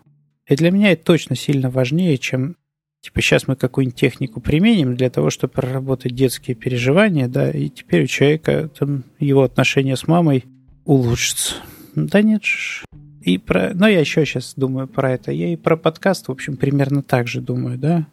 И 0.49 0.57
для 0.57 0.71
меня 0.71 0.93
это 0.93 1.05
точно 1.05 1.37
сильно 1.37 1.69
важнее, 1.69 2.17
чем 2.17 2.57
типа 3.03 3.21
сейчас 3.21 3.47
мы 3.47 3.55
какую-нибудь 3.55 4.01
технику 4.01 4.41
применим 4.41 4.97
для 4.97 5.11
того, 5.11 5.29
чтобы 5.29 5.53
проработать 5.53 6.15
детские 6.15 6.57
переживания, 6.57 7.29
да, 7.29 7.51
и 7.51 7.69
теперь 7.69 8.05
у 8.05 8.07
человека 8.07 8.71
там 8.77 9.05
его 9.19 9.43
отношения 9.43 9.97
с 9.97 10.09
мамой 10.09 10.45
улучшатся. 10.87 11.57
Да 11.95 12.23
нет 12.23 12.45
же. 12.45 12.85
И 13.21 13.37
про... 13.37 13.75
Но 13.75 13.87
я 13.87 14.01
еще 14.01 14.25
сейчас 14.25 14.55
думаю 14.57 14.89
про 14.89 15.13
это. 15.13 15.33
Я 15.33 15.53
и 15.53 15.57
про 15.57 15.77
подкаст, 15.77 16.29
в 16.29 16.33
общем, 16.33 16.57
примерно 16.57 17.03
так 17.03 17.29
же 17.29 17.43
думаю, 17.43 17.77
да. 17.77 18.07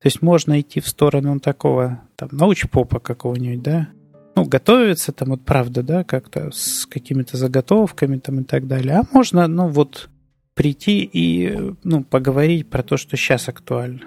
То 0.00 0.06
есть 0.06 0.22
можно 0.22 0.60
идти 0.60 0.80
в 0.80 0.88
сторону 0.88 1.40
такого, 1.40 2.02
там, 2.16 2.28
научпопа 2.32 3.00
какого-нибудь, 3.00 3.62
да. 3.62 3.88
Ну, 4.36 4.44
готовиться 4.44 5.10
там, 5.12 5.30
вот 5.30 5.44
правда, 5.44 5.82
да, 5.82 6.04
как-то 6.04 6.50
с 6.52 6.86
какими-то 6.86 7.36
заготовками 7.36 8.18
там 8.18 8.40
и 8.40 8.44
так 8.44 8.68
далее. 8.68 8.98
А 8.98 9.02
можно, 9.12 9.48
ну, 9.48 9.68
вот 9.68 10.08
прийти 10.54 11.08
и 11.12 11.56
ну, 11.82 12.04
поговорить 12.04 12.68
про 12.68 12.82
то, 12.82 12.96
что 12.96 13.16
сейчас 13.16 13.48
актуально. 13.48 14.02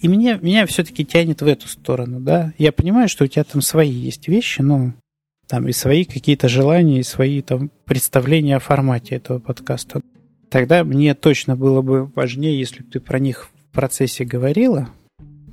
И 0.00 0.08
меня, 0.08 0.38
меня 0.40 0.64
все-таки 0.66 1.04
тянет 1.04 1.42
в 1.42 1.46
эту 1.46 1.68
сторону, 1.68 2.20
да. 2.20 2.54
Я 2.56 2.72
понимаю, 2.72 3.08
что 3.08 3.24
у 3.24 3.26
тебя 3.26 3.44
там 3.44 3.60
свои 3.60 3.90
есть 3.90 4.28
вещи, 4.28 4.62
но 4.62 4.94
там 5.48 5.68
и 5.68 5.72
свои 5.72 6.04
какие-то 6.04 6.48
желания, 6.48 7.00
и 7.00 7.04
свои 7.04 7.42
там 7.42 7.70
представления 7.84 8.56
о 8.56 8.60
формате 8.60 9.16
этого 9.16 9.38
подкаста. 9.38 10.00
Тогда 10.48 10.82
мне 10.84 11.14
точно 11.14 11.56
было 11.56 11.82
бы 11.82 12.06
важнее, 12.06 12.58
если 12.58 12.82
бы 12.82 12.90
ты 12.90 13.00
про 13.00 13.18
них 13.18 13.50
процессе 13.76 14.24
говорила, 14.24 14.88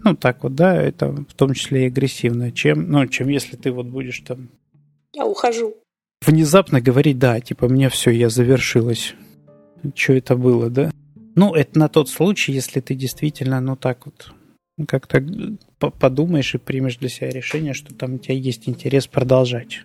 ну 0.04 0.16
так 0.16 0.44
вот, 0.44 0.56
да, 0.56 0.82
это 0.82 1.12
в 1.12 1.34
том 1.36 1.54
числе 1.54 1.84
и 1.84 1.88
агрессивно, 1.88 2.52
чем, 2.52 2.90
ну, 2.90 3.06
чем 3.08 3.28
если 3.28 3.56
ты 3.56 3.72
вот 3.72 3.86
будешь 3.86 4.20
там... 4.22 4.50
Я 5.14 5.26
ухожу. 5.26 5.76
Внезапно 6.26 6.82
говорить, 6.82 7.20
да, 7.20 7.40
типа, 7.40 7.68
мне 7.68 7.90
все, 7.90 8.10
я 8.10 8.30
завершилась 8.30 9.14
что 9.96 10.14
это 10.14 10.36
было, 10.36 10.70
да? 10.70 10.92
Ну, 11.36 11.54
это 11.54 11.80
на 11.80 11.90
тот 11.90 12.10
случай, 12.10 12.52
если 12.52 12.80
ты 12.80 12.96
действительно, 12.96 13.60
ну, 13.60 13.76
так 13.76 14.06
вот 14.06 14.32
как-то 14.88 15.24
подумаешь 15.78 16.56
и 16.56 16.58
примешь 16.58 16.98
для 16.98 17.10
себя 17.10 17.30
решение, 17.30 17.74
что 17.74 17.94
там 17.94 18.16
у 18.16 18.18
тебя 18.18 18.36
есть 18.36 18.68
интерес 18.68 19.08
продолжать. 19.08 19.82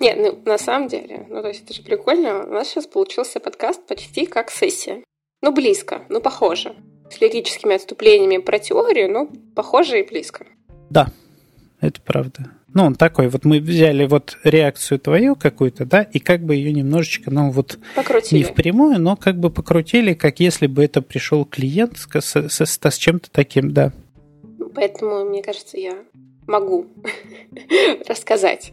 Нет, 0.00 0.18
ну, 0.18 0.42
на 0.44 0.58
самом 0.58 0.88
деле, 0.88 1.26
ну, 1.30 1.40
то 1.40 1.48
есть 1.48 1.64
это 1.64 1.74
же 1.74 1.82
прикольно. 1.82 2.44
У 2.44 2.52
нас 2.52 2.68
сейчас 2.68 2.86
получился 2.86 3.40
подкаст 3.40 3.86
почти 3.86 4.26
как 4.26 4.50
сессия. 4.50 5.02
Ну, 5.42 5.52
близко, 5.52 6.04
ну, 6.08 6.20
похоже. 6.20 6.74
С 7.10 7.20
лирическими 7.20 7.76
отступлениями 7.76 8.38
про 8.38 8.58
теорию, 8.58 9.10
ну, 9.10 9.30
похоже 9.54 10.00
и 10.00 10.02
близко. 10.06 10.46
Да, 10.90 11.08
это 11.80 12.00
правда. 12.00 12.50
Ну, 12.74 12.84
он 12.84 12.94
такой, 12.94 13.28
вот 13.28 13.44
мы 13.46 13.60
взяли 13.60 14.06
вот 14.06 14.36
реакцию 14.44 14.98
твою 14.98 15.34
какую-то, 15.34 15.86
да, 15.86 16.02
и 16.02 16.18
как 16.18 16.42
бы 16.42 16.54
ее 16.54 16.72
немножечко, 16.72 17.30
ну, 17.30 17.50
вот 17.50 17.78
покрутили. 17.94 18.40
не 18.40 18.44
впрямую, 18.44 19.00
но 19.00 19.16
как 19.16 19.38
бы 19.38 19.50
покрутили, 19.50 20.12
как 20.12 20.40
если 20.40 20.66
бы 20.66 20.84
это 20.84 21.00
пришел 21.00 21.46
клиент 21.46 21.96
с, 21.96 22.06
с, 22.20 22.66
с, 22.66 22.90
с 22.90 22.98
чем-то 22.98 23.30
таким, 23.30 23.72
да. 23.72 23.92
Поэтому, 24.74 25.24
мне 25.24 25.42
кажется, 25.42 25.78
я 25.78 25.96
могу 26.46 26.86
рассказать. 28.08 28.72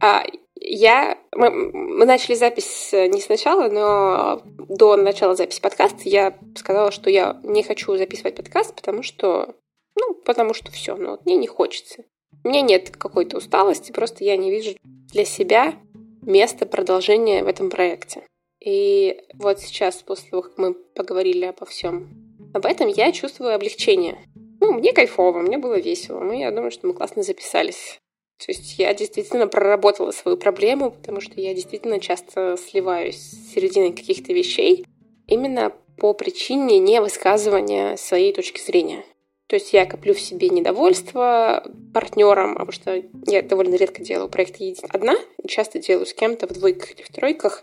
А, 0.00 0.22
я... 0.64 1.18
Мы, 1.34 1.50
мы 1.50 2.06
начали 2.06 2.34
запись 2.34 2.90
не 2.92 3.20
сначала, 3.20 3.68
но 3.68 4.42
до 4.68 4.96
начала 4.96 5.34
записи 5.34 5.60
подкаста 5.60 6.02
я 6.04 6.38
сказала, 6.56 6.90
что 6.90 7.10
я 7.10 7.40
не 7.42 7.62
хочу 7.62 7.96
записывать 7.96 8.36
подкаст, 8.36 8.74
потому 8.74 9.02
что... 9.02 9.54
Ну, 9.94 10.14
потому 10.14 10.54
что 10.54 10.70
все, 10.72 10.96
но 10.96 11.12
вот 11.12 11.24
мне 11.26 11.36
не 11.36 11.46
хочется. 11.46 12.04
У 12.44 12.48
меня 12.48 12.62
нет 12.62 12.90
какой-то 12.96 13.36
усталости, 13.36 13.92
просто 13.92 14.24
я 14.24 14.36
не 14.36 14.50
вижу 14.50 14.76
для 15.12 15.24
себя 15.24 15.74
места 16.22 16.66
продолжения 16.66 17.44
в 17.44 17.48
этом 17.48 17.70
проекте. 17.70 18.22
И 18.64 19.20
вот 19.34 19.60
сейчас, 19.60 20.02
после 20.02 20.30
того, 20.30 20.42
как 20.42 20.58
мы 20.58 20.74
поговорили 20.74 21.46
обо 21.46 21.66
всем 21.66 22.08
об 22.54 22.64
этом, 22.66 22.88
я 22.88 23.12
чувствую 23.12 23.54
облегчение. 23.54 24.18
Ну, 24.60 24.72
мне 24.72 24.92
кайфово, 24.92 25.40
мне 25.40 25.58
было 25.58 25.78
весело. 25.80 26.20
Ну, 26.20 26.32
я 26.32 26.50
думаю, 26.50 26.70
что 26.70 26.86
мы 26.86 26.94
классно 26.94 27.22
записались. 27.22 27.98
То 28.44 28.50
есть 28.50 28.78
я 28.78 28.92
действительно 28.92 29.46
проработала 29.46 30.10
свою 30.10 30.36
проблему, 30.36 30.90
потому 30.90 31.20
что 31.20 31.40
я 31.40 31.54
действительно 31.54 32.00
часто 32.00 32.56
сливаюсь 32.56 33.16
с 33.16 33.54
серединой 33.54 33.92
каких-то 33.92 34.32
вещей 34.32 34.84
именно 35.28 35.72
по 35.96 36.12
причине 36.12 36.80
невысказывания 36.80 37.96
своей 37.96 38.32
точки 38.32 38.60
зрения. 38.60 39.04
То 39.46 39.54
есть 39.54 39.72
я 39.72 39.86
коплю 39.86 40.14
в 40.14 40.20
себе 40.20 40.48
недовольство 40.48 41.62
партнером, 41.94 42.54
потому 42.54 42.72
что 42.72 43.02
я 43.26 43.42
довольно 43.42 43.76
редко 43.76 44.02
делаю 44.02 44.28
проекты 44.28 44.74
одна, 44.88 45.14
и 45.42 45.46
часто 45.46 45.78
делаю 45.78 46.06
с 46.06 46.14
кем-то 46.14 46.48
в 46.48 46.52
двойках 46.52 46.92
или 46.92 47.02
в 47.02 47.08
тройках, 47.08 47.62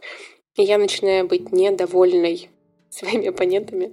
и 0.56 0.64
я 0.64 0.78
начинаю 0.78 1.28
быть 1.28 1.52
недовольной 1.52 2.50
своими 2.90 3.28
оппонентами, 3.28 3.92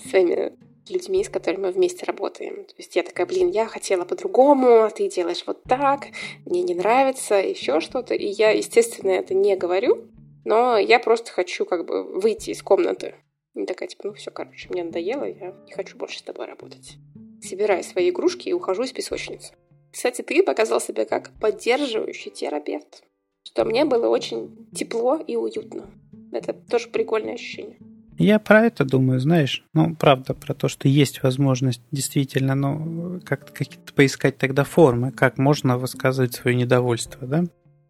своими 0.10 0.52
людьми, 0.88 1.24
с 1.24 1.28
которыми 1.28 1.66
мы 1.66 1.72
вместе 1.72 2.04
работаем. 2.04 2.64
То 2.64 2.74
есть 2.78 2.96
я 2.96 3.02
такая, 3.02 3.26
блин, 3.26 3.50
я 3.50 3.66
хотела 3.66 4.04
по-другому, 4.04 4.82
а 4.82 4.90
ты 4.90 5.08
делаешь 5.08 5.44
вот 5.46 5.62
так, 5.64 6.06
мне 6.44 6.62
не 6.62 6.74
нравится, 6.74 7.34
еще 7.36 7.80
что-то. 7.80 8.14
И 8.14 8.26
я, 8.26 8.50
естественно, 8.50 9.10
это 9.10 9.34
не 9.34 9.56
говорю, 9.56 10.06
но 10.44 10.78
я 10.78 10.98
просто 10.98 11.32
хочу 11.32 11.64
как 11.64 11.86
бы 11.86 12.02
выйти 12.04 12.50
из 12.50 12.62
комнаты. 12.62 13.14
И 13.54 13.64
такая, 13.64 13.88
типа, 13.88 14.08
ну 14.08 14.14
все, 14.14 14.30
короче, 14.30 14.68
мне 14.68 14.84
надоело, 14.84 15.24
я 15.24 15.54
не 15.66 15.72
хочу 15.72 15.96
больше 15.96 16.18
с 16.18 16.22
тобой 16.22 16.46
работать 16.46 16.98
собираю 17.46 17.82
свои 17.84 18.10
игрушки 18.10 18.48
и 18.48 18.52
ухожу 18.52 18.82
из 18.82 18.92
песочницы. 18.92 19.54
Кстати, 19.92 20.22
ты 20.22 20.42
показал 20.42 20.80
себя 20.80 21.04
как 21.04 21.30
поддерживающий 21.40 22.30
терапевт, 22.30 23.02
что 23.44 23.64
мне 23.64 23.84
было 23.84 24.08
очень 24.08 24.68
тепло 24.74 25.16
и 25.16 25.36
уютно. 25.36 25.90
Это 26.32 26.52
тоже 26.52 26.88
прикольное 26.88 27.34
ощущение. 27.34 27.78
Я 28.18 28.38
про 28.38 28.64
это 28.64 28.84
думаю, 28.84 29.20
знаешь, 29.20 29.62
ну, 29.74 29.94
правда, 29.94 30.32
про 30.32 30.54
то, 30.54 30.68
что 30.68 30.88
есть 30.88 31.22
возможность 31.22 31.82
действительно, 31.92 32.54
ну, 32.54 33.20
как-то 33.24 33.52
какие-то 33.52 33.92
поискать 33.92 34.38
тогда 34.38 34.64
формы, 34.64 35.12
как 35.12 35.36
можно 35.38 35.76
высказывать 35.76 36.34
свое 36.34 36.56
недовольство, 36.56 37.26
да? 37.26 37.44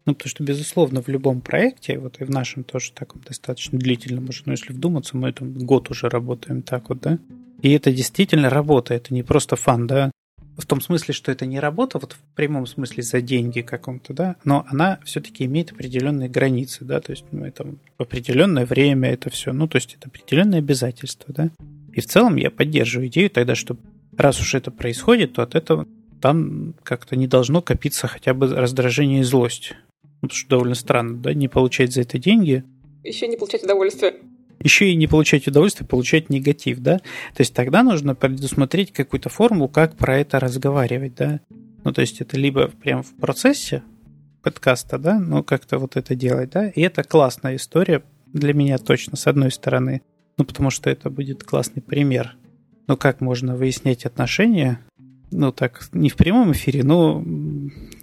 Ну, 0.05 0.15
потому 0.15 0.29
что, 0.29 0.43
безусловно, 0.43 1.01
в 1.01 1.07
любом 1.07 1.41
проекте, 1.41 1.97
вот 1.97 2.19
и 2.21 2.25
в 2.25 2.29
нашем 2.29 2.63
тоже 2.63 2.91
таком 2.91 3.21
достаточно 3.21 3.77
длительном 3.77 4.29
уже, 4.29 4.43
ну, 4.45 4.53
если 4.53 4.73
вдуматься, 4.73 5.17
мы 5.17 5.31
там 5.31 5.53
год 5.53 5.89
уже 5.89 6.09
работаем 6.09 6.61
так 6.61 6.89
вот, 6.89 6.99
да? 7.01 7.19
И 7.61 7.71
это 7.71 7.91
действительно 7.91 8.49
работа, 8.49 8.93
это 8.93 9.13
не 9.13 9.23
просто 9.23 9.55
фан, 9.55 9.87
да. 9.87 10.11
В 10.57 10.65
том 10.65 10.81
смысле, 10.81 11.13
что 11.13 11.31
это 11.31 11.45
не 11.45 11.59
работа, 11.59 11.99
вот 11.99 12.13
в 12.13 12.35
прямом 12.35 12.65
смысле 12.65 13.03
за 13.03 13.21
деньги 13.21 13.61
каком-то, 13.61 14.13
да, 14.13 14.35
но 14.43 14.65
она 14.67 14.99
все-таки 15.05 15.45
имеет 15.45 15.71
определенные 15.71 16.29
границы, 16.29 16.83
да, 16.83 16.99
то 16.99 17.11
есть 17.11 17.25
ну, 17.31 17.45
это 17.45 17.75
определенное 17.97 18.65
время 18.65 19.11
это 19.11 19.29
все, 19.29 19.53
ну, 19.53 19.67
то 19.67 19.75
есть 19.77 19.95
это 19.99 20.09
определенные 20.09 20.59
обязательства, 20.59 21.31
да. 21.33 21.51
И 21.93 22.01
в 22.01 22.05
целом 22.07 22.37
я 22.37 22.49
поддерживаю 22.49 23.07
идею 23.07 23.29
тогда, 23.29 23.53
что 23.53 23.77
раз 24.17 24.39
уж 24.39 24.55
это 24.55 24.71
происходит, 24.71 25.33
то 25.33 25.43
от 25.43 25.53
этого 25.53 25.87
там 26.21 26.73
как-то 26.83 27.15
не 27.15 27.27
должно 27.27 27.61
копиться 27.61 28.07
хотя 28.07 28.33
бы 28.33 28.47
раздражение 28.47 29.21
и 29.21 29.23
злость. 29.23 29.73
Ну, 30.21 30.29
потому 30.29 30.37
что 30.39 30.49
довольно 30.49 30.75
странно, 30.75 31.17
да, 31.17 31.33
не 31.35 31.47
получать 31.47 31.93
за 31.93 32.01
это 32.01 32.17
деньги. 32.17 32.63
Еще 33.03 33.27
не 33.27 33.37
получать 33.37 33.63
удовольствие 33.63 34.15
еще 34.59 34.89
и 34.89 34.95
не 34.95 35.07
получать 35.07 35.47
удовольствие, 35.47 35.87
получать 35.87 36.29
негатив, 36.29 36.79
да? 36.79 36.97
То 36.97 37.39
есть 37.39 37.53
тогда 37.53 37.83
нужно 37.83 38.15
предусмотреть 38.15 38.91
какую-то 38.91 39.29
формулу, 39.29 39.69
как 39.69 39.95
про 39.95 40.17
это 40.17 40.39
разговаривать, 40.39 41.15
да? 41.15 41.39
Ну, 41.83 41.93
то 41.93 42.01
есть 42.01 42.21
это 42.21 42.37
либо 42.37 42.67
прямо 42.67 43.03
в 43.03 43.13
процессе 43.15 43.83
подкаста, 44.43 44.97
да, 44.97 45.19
ну, 45.19 45.43
как-то 45.43 45.77
вот 45.77 45.95
это 45.95 46.15
делать, 46.15 46.51
да? 46.51 46.69
И 46.69 46.81
это 46.81 47.03
классная 47.03 47.55
история 47.55 48.03
для 48.33 48.53
меня 48.53 48.77
точно, 48.77 49.17
с 49.17 49.27
одной 49.27 49.51
стороны, 49.51 50.01
ну, 50.37 50.45
потому 50.45 50.69
что 50.69 50.89
это 50.89 51.09
будет 51.09 51.43
классный 51.43 51.81
пример. 51.81 52.35
Ну, 52.87 52.95
как 52.95 53.21
можно 53.21 53.55
выяснять 53.55 54.05
отношения, 54.05 54.79
ну, 55.31 55.51
так, 55.51 55.89
не 55.91 56.09
в 56.09 56.15
прямом 56.15 56.51
эфире, 56.53 56.83
но 56.83 57.23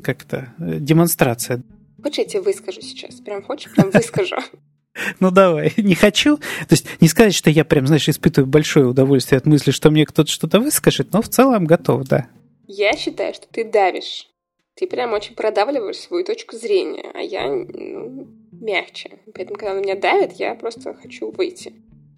как-то 0.03 0.53
э, 0.59 0.79
демонстрация. 0.81 1.63
Хочешь, 2.03 2.19
я 2.19 2.25
тебе 2.27 2.43
выскажу 2.43 2.83
сейчас? 2.83 3.15
Прям 3.21 3.43
хочешь? 3.43 3.73
Прям 3.73 3.91
выскажу. 3.91 4.37
Ну 5.21 5.31
давай, 5.31 5.73
не 5.77 5.95
хочу. 5.95 6.37
То 6.37 6.73
есть 6.73 6.87
не 7.01 7.09
сказать, 7.09 7.35
что 7.35 7.51
я 7.51 7.65
прям, 7.65 7.87
знаешь, 7.87 8.09
испытываю 8.09 8.49
большое 8.49 8.87
удовольствие 8.87 9.39
от 9.39 9.47
мысли, 9.47 9.71
что 9.71 9.91
мне 9.91 10.07
кто-то 10.07 10.31
что-то 10.31 10.61
выскажет, 10.61 11.13
но 11.13 11.23
в 11.23 11.29
целом 11.29 11.65
готов, 11.65 12.05
да. 12.05 12.29
Я 12.67 12.93
считаю, 12.95 13.35
что 13.35 13.47
ты 13.51 13.65
давишь. 13.65 14.29
Ты 14.77 14.87
прям 14.87 15.13
очень 15.13 15.35
продавливаешь 15.35 15.99
свою 15.99 16.25
точку 16.25 16.57
зрения, 16.57 17.11
а 17.15 17.21
я 17.21 17.47
ну, 17.47 18.27
мягче. 18.53 19.19
Поэтому, 19.33 19.57
когда 19.57 19.75
на 19.75 19.81
меня 19.81 19.95
давит, 19.95 20.33
я 20.33 20.55
просто 20.55 20.95
хочу 20.95 21.31
выйти. 21.31 21.73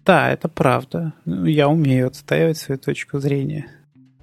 Да, 0.05 0.31
это 0.31 0.47
правда. 0.47 1.13
Я 1.25 1.67
умею 1.67 2.07
отстаивать 2.07 2.57
свою 2.57 2.79
точку 2.79 3.19
зрения. 3.19 3.69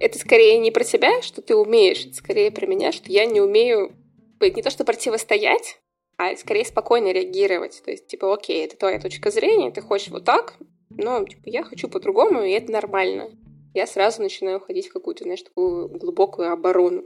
Это 0.00 0.18
скорее 0.18 0.58
не 0.58 0.72
про 0.72 0.82
тебя, 0.82 1.22
что 1.22 1.42
ты 1.42 1.54
умеешь, 1.54 2.06
это 2.06 2.14
скорее 2.14 2.50
про 2.50 2.66
меня, 2.66 2.90
что 2.90 3.12
я 3.12 3.26
не 3.26 3.40
умею 3.40 3.92
не 4.40 4.62
то 4.62 4.68
что 4.68 4.84
противостоять, 4.84 5.80
а 6.16 6.36
скорее 6.36 6.64
спокойно 6.64 7.12
реагировать. 7.12 7.82
То 7.84 7.90
есть, 7.90 8.06
типа, 8.06 8.32
окей, 8.32 8.64
это 8.64 8.76
твоя 8.76 8.98
точка 9.00 9.30
зрения, 9.30 9.70
ты 9.70 9.80
хочешь 9.80 10.08
вот 10.08 10.24
так, 10.24 10.54
но 10.90 11.24
типа, 11.24 11.42
я 11.46 11.64
хочу 11.64 11.88
по-другому, 11.88 12.42
и 12.42 12.50
это 12.50 12.72
нормально. 12.72 13.30
Я 13.74 13.86
сразу 13.86 14.22
начинаю 14.22 14.58
уходить 14.58 14.88
в 14.88 14.92
какую-то, 14.92 15.24
знаешь, 15.24 15.42
такую 15.42 15.88
глубокую 15.88 16.52
оборону. 16.52 17.04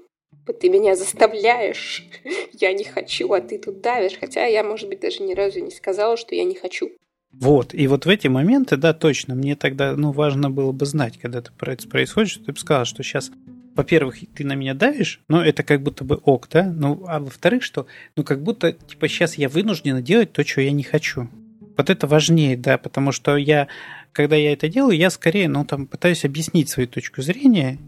Ты 0.60 0.68
меня 0.68 0.94
заставляешь, 0.96 2.06
я 2.52 2.72
не 2.72 2.84
хочу, 2.84 3.32
а 3.32 3.40
ты 3.40 3.58
тут 3.58 3.80
давишь. 3.80 4.18
Хотя 4.18 4.44
я, 4.44 4.62
может 4.62 4.88
быть, 4.88 5.00
даже 5.00 5.22
ни 5.22 5.34
разу 5.34 5.60
не 5.60 5.70
сказала, 5.70 6.16
что 6.16 6.34
я 6.34 6.44
не 6.44 6.54
хочу. 6.54 6.90
Вот, 7.32 7.74
и 7.74 7.86
вот 7.86 8.06
в 8.06 8.08
эти 8.08 8.26
моменты, 8.26 8.76
да, 8.76 8.94
точно, 8.94 9.34
мне 9.34 9.54
тогда, 9.54 9.94
ну, 9.94 10.12
важно 10.12 10.50
было 10.50 10.72
бы 10.72 10.86
знать, 10.86 11.18
когда 11.18 11.40
это 11.40 11.52
происходит, 11.52 12.30
что 12.30 12.44
ты 12.46 12.52
бы 12.52 12.58
сказал, 12.58 12.86
что 12.86 13.02
сейчас 13.02 13.30
во-первых, 13.78 14.16
ты 14.34 14.44
на 14.44 14.54
меня 14.54 14.74
давишь, 14.74 15.20
но 15.28 15.40
это 15.40 15.62
как 15.62 15.82
будто 15.82 16.02
бы 16.02 16.16
ок, 16.16 16.48
да? 16.50 16.64
Ну, 16.64 17.04
а 17.06 17.20
во-вторых, 17.20 17.62
что, 17.62 17.86
ну, 18.16 18.24
как 18.24 18.42
будто, 18.42 18.72
типа, 18.72 19.06
сейчас 19.06 19.38
я 19.38 19.48
вынуждена 19.48 20.02
делать 20.02 20.32
то, 20.32 20.44
что 20.44 20.60
я 20.60 20.72
не 20.72 20.82
хочу. 20.82 21.28
Вот 21.76 21.88
это 21.88 22.08
важнее, 22.08 22.56
да, 22.56 22.76
потому 22.76 23.12
что 23.12 23.36
я, 23.36 23.68
когда 24.10 24.34
я 24.34 24.52
это 24.52 24.68
делаю, 24.68 24.98
я 24.98 25.10
скорее, 25.10 25.48
ну, 25.48 25.64
там, 25.64 25.86
пытаюсь 25.86 26.24
объяснить 26.24 26.68
свою 26.68 26.88
точку 26.88 27.22
зрения 27.22 27.78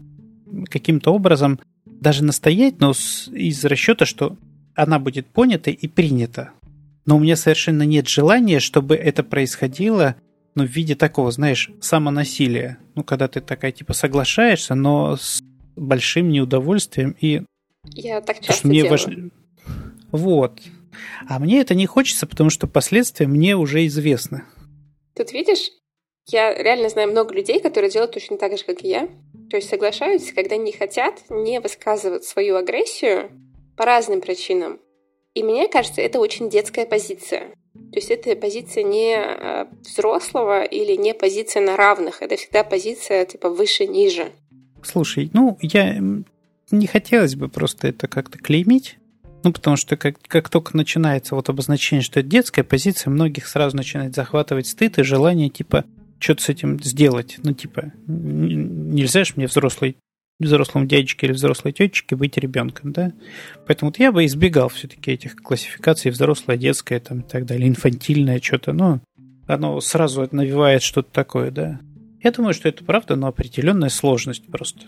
каким-то 0.69 1.13
образом, 1.13 1.59
даже 1.85 2.23
настоять, 2.23 2.79
но 2.79 2.93
с, 2.93 3.27
из 3.27 3.65
расчета, 3.65 4.05
что 4.05 4.37
она 4.75 4.97
будет 4.97 5.27
понята 5.27 5.71
и 5.71 5.87
принята. 5.89 6.51
Но 7.05 7.17
у 7.17 7.19
меня 7.19 7.35
совершенно 7.35 7.83
нет 7.83 8.07
желания, 8.07 8.61
чтобы 8.61 8.95
это 8.95 9.23
происходило 9.23 10.15
ну, 10.55 10.65
в 10.65 10.69
виде 10.69 10.95
такого, 10.95 11.31
знаешь, 11.31 11.69
самонасилия. 11.81 12.77
Ну, 12.95 13.03
когда 13.03 13.27
ты 13.27 13.41
такая, 13.41 13.73
типа, 13.73 13.91
соглашаешься, 13.91 14.73
но 14.73 15.17
с 15.17 15.41
большим 15.75 16.29
неудовольствием 16.29 17.15
и... 17.19 17.41
Я 17.93 18.21
так 18.21 18.39
часто 18.39 18.67
мне 18.67 18.83
делаю. 18.83 18.91
Важ... 18.91 19.07
Вот. 20.11 20.61
А 21.27 21.39
мне 21.39 21.61
это 21.61 21.73
не 21.73 21.85
хочется, 21.85 22.27
потому 22.27 22.49
что 22.49 22.67
последствия 22.67 23.27
мне 23.27 23.55
уже 23.55 23.85
известны. 23.87 24.43
Тут 25.15 25.31
видишь, 25.33 25.71
я 26.27 26.53
реально 26.53 26.89
знаю 26.89 27.09
много 27.09 27.33
людей, 27.33 27.59
которые 27.59 27.89
делают 27.89 28.11
точно 28.11 28.37
так 28.37 28.57
же, 28.57 28.63
как 28.63 28.83
и 28.83 28.89
я. 28.89 29.09
То 29.49 29.57
есть 29.57 29.69
соглашаются, 29.69 30.33
когда 30.33 30.57
не 30.57 30.71
хотят 30.71 31.23
не 31.29 31.59
высказывать 31.59 32.23
свою 32.23 32.55
агрессию 32.55 33.31
по 33.75 33.85
разным 33.85 34.21
причинам. 34.21 34.79
И 35.33 35.43
мне 35.43 35.67
кажется, 35.67 36.01
это 36.01 36.19
очень 36.19 36.49
детская 36.49 36.85
позиция. 36.85 37.53
То 37.73 37.97
есть 37.97 38.11
это 38.11 38.35
позиция 38.35 38.83
не 38.83 39.15
э, 39.15 39.65
взрослого 39.81 40.63
или 40.63 40.95
не 40.95 41.13
позиция 41.13 41.61
на 41.61 41.77
равных. 41.77 42.21
Это 42.21 42.35
всегда 42.35 42.63
позиция 42.63 43.25
типа 43.25 43.49
выше-ниже. 43.49 44.31
Слушай, 44.83 45.29
ну, 45.33 45.57
я 45.61 46.01
не 46.71 46.87
хотелось 46.87 47.35
бы 47.35 47.49
просто 47.49 47.87
это 47.87 48.07
как-то 48.07 48.37
клеймить. 48.37 48.97
Ну, 49.43 49.51
потому 49.51 49.75
что 49.75 49.97
как, 49.97 50.21
как 50.27 50.49
только 50.49 50.77
начинается 50.77 51.33
вот 51.33 51.49
обозначение, 51.49 52.03
что 52.03 52.19
это 52.19 52.29
детская 52.29 52.63
позиция, 52.63 53.09
многих 53.09 53.47
сразу 53.47 53.75
начинает 53.75 54.13
захватывать 54.13 54.67
стыд 54.67 54.99
и 54.99 55.03
желание, 55.03 55.49
типа, 55.49 55.85
что-то 56.19 56.43
с 56.43 56.49
этим 56.49 56.81
сделать. 56.81 57.39
Ну, 57.41 57.53
типа, 57.53 57.91
нельзя 58.05 59.23
же 59.23 59.33
мне 59.35 59.47
взрослый 59.47 59.97
взрослому 60.39 60.87
дядечке 60.87 61.27
или 61.27 61.33
взрослой 61.33 61.71
тетечке 61.71 62.15
быть 62.15 62.37
ребенком, 62.37 62.91
да? 62.91 63.13
Поэтому 63.67 63.91
вот 63.91 63.99
я 63.99 64.11
бы 64.11 64.25
избегал 64.25 64.69
все-таки 64.69 65.11
этих 65.11 65.35
классификаций 65.35 66.11
взрослое, 66.11 66.57
детское 66.57 66.99
там 66.99 67.19
и 67.19 67.23
так 67.23 67.45
далее, 67.45 67.67
инфантильное 67.67 68.39
что-то, 68.41 68.73
ну, 68.73 69.01
оно 69.47 69.79
сразу 69.81 70.27
навевает 70.31 70.81
что-то 70.81 71.11
такое, 71.11 71.51
да? 71.51 71.79
Я 72.23 72.31
думаю, 72.31 72.53
что 72.53 72.69
это 72.69 72.83
правда, 72.83 73.15
но 73.15 73.27
определенная 73.27 73.89
сложность 73.89 74.45
просто. 74.45 74.85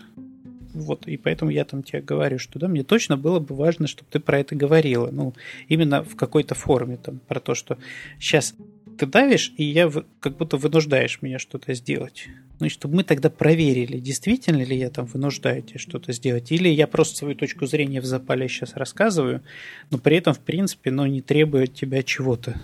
Вот, 0.72 1.06
и 1.06 1.16
поэтому 1.16 1.50
я 1.50 1.64
там 1.64 1.82
тебе 1.82 2.02
говорю, 2.02 2.38
что 2.38 2.58
да, 2.58 2.66
мне 2.66 2.82
точно 2.82 3.16
было 3.16 3.38
бы 3.38 3.54
важно, 3.54 3.86
чтобы 3.86 4.10
ты 4.10 4.18
про 4.18 4.40
это 4.40 4.56
говорила. 4.56 5.08
Ну, 5.10 5.34
именно 5.68 6.02
в 6.02 6.16
какой-то 6.16 6.54
форме, 6.54 6.96
там, 6.96 7.20
про 7.20 7.38
то, 7.38 7.54
что 7.54 7.78
сейчас 8.18 8.54
ты 8.98 9.06
давишь, 9.06 9.52
и 9.56 9.64
я 9.64 9.90
как 10.20 10.36
будто 10.36 10.56
вынуждаешь 10.56 11.22
меня 11.22 11.38
что-то 11.38 11.74
сделать. 11.74 12.28
Ну, 12.60 12.66
и 12.66 12.68
чтобы 12.68 12.96
мы 12.96 13.04
тогда 13.04 13.30
проверили, 13.30 13.98
действительно 13.98 14.62
ли 14.62 14.76
я 14.76 14.90
там 14.90 15.06
вынуждаю 15.06 15.62
тебя 15.62 15.78
что-то 15.78 16.12
сделать, 16.12 16.50
или 16.52 16.68
я 16.68 16.86
просто 16.86 17.18
свою 17.18 17.34
точку 17.34 17.66
зрения 17.66 18.00
в 18.00 18.04
запале 18.04 18.48
сейчас 18.48 18.74
рассказываю, 18.74 19.42
но 19.90 19.98
при 19.98 20.16
этом, 20.16 20.34
в 20.34 20.40
принципе, 20.40 20.90
ну, 20.90 21.06
не 21.06 21.22
требую 21.22 21.64
от 21.64 21.74
тебя 21.74 22.02
чего-то. 22.02 22.60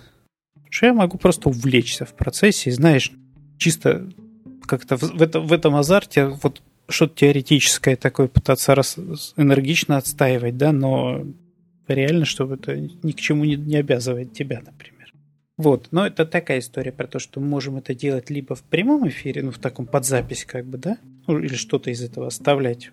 Что 0.69 0.87
я 0.87 0.93
могу 0.93 1.17
просто 1.17 1.49
увлечься 1.49 2.05
в 2.05 2.13
процессе, 2.13 2.69
и, 2.69 2.73
знаешь, 2.73 3.11
чисто 3.57 4.09
как-то 4.65 4.97
в, 4.97 5.01
в, 5.01 5.21
этом, 5.21 5.47
в 5.47 5.53
этом 5.53 5.75
азарте 5.75 6.27
вот 6.27 6.61
что-то 6.89 7.15
теоретическое 7.15 7.95
такое 7.95 8.27
пытаться 8.27 8.75
раз, 8.75 8.97
энергично 9.37 9.97
отстаивать, 9.97 10.57
да, 10.57 10.71
но 10.71 11.25
реально, 11.87 12.25
чтобы 12.25 12.55
это 12.55 12.77
ни 12.77 13.11
к 13.11 13.19
чему 13.19 13.45
не, 13.45 13.55
не 13.55 13.77
обязывает 13.77 14.33
тебя, 14.33 14.61
например. 14.65 15.13
Вот, 15.57 15.89
но 15.91 16.07
это 16.07 16.25
такая 16.25 16.59
история 16.59 16.91
про 16.91 17.07
то, 17.07 17.19
что 17.19 17.39
мы 17.39 17.47
можем 17.47 17.77
это 17.77 17.93
делать 17.93 18.29
либо 18.29 18.55
в 18.55 18.63
прямом 18.63 19.07
эфире, 19.09 19.43
ну, 19.43 19.51
в 19.51 19.59
таком 19.59 19.85
подзаписи 19.85 20.47
как 20.47 20.65
бы, 20.65 20.77
да, 20.77 20.97
ну, 21.27 21.39
или 21.39 21.55
что-то 21.55 21.91
из 21.91 22.01
этого 22.01 22.27
оставлять. 22.27 22.91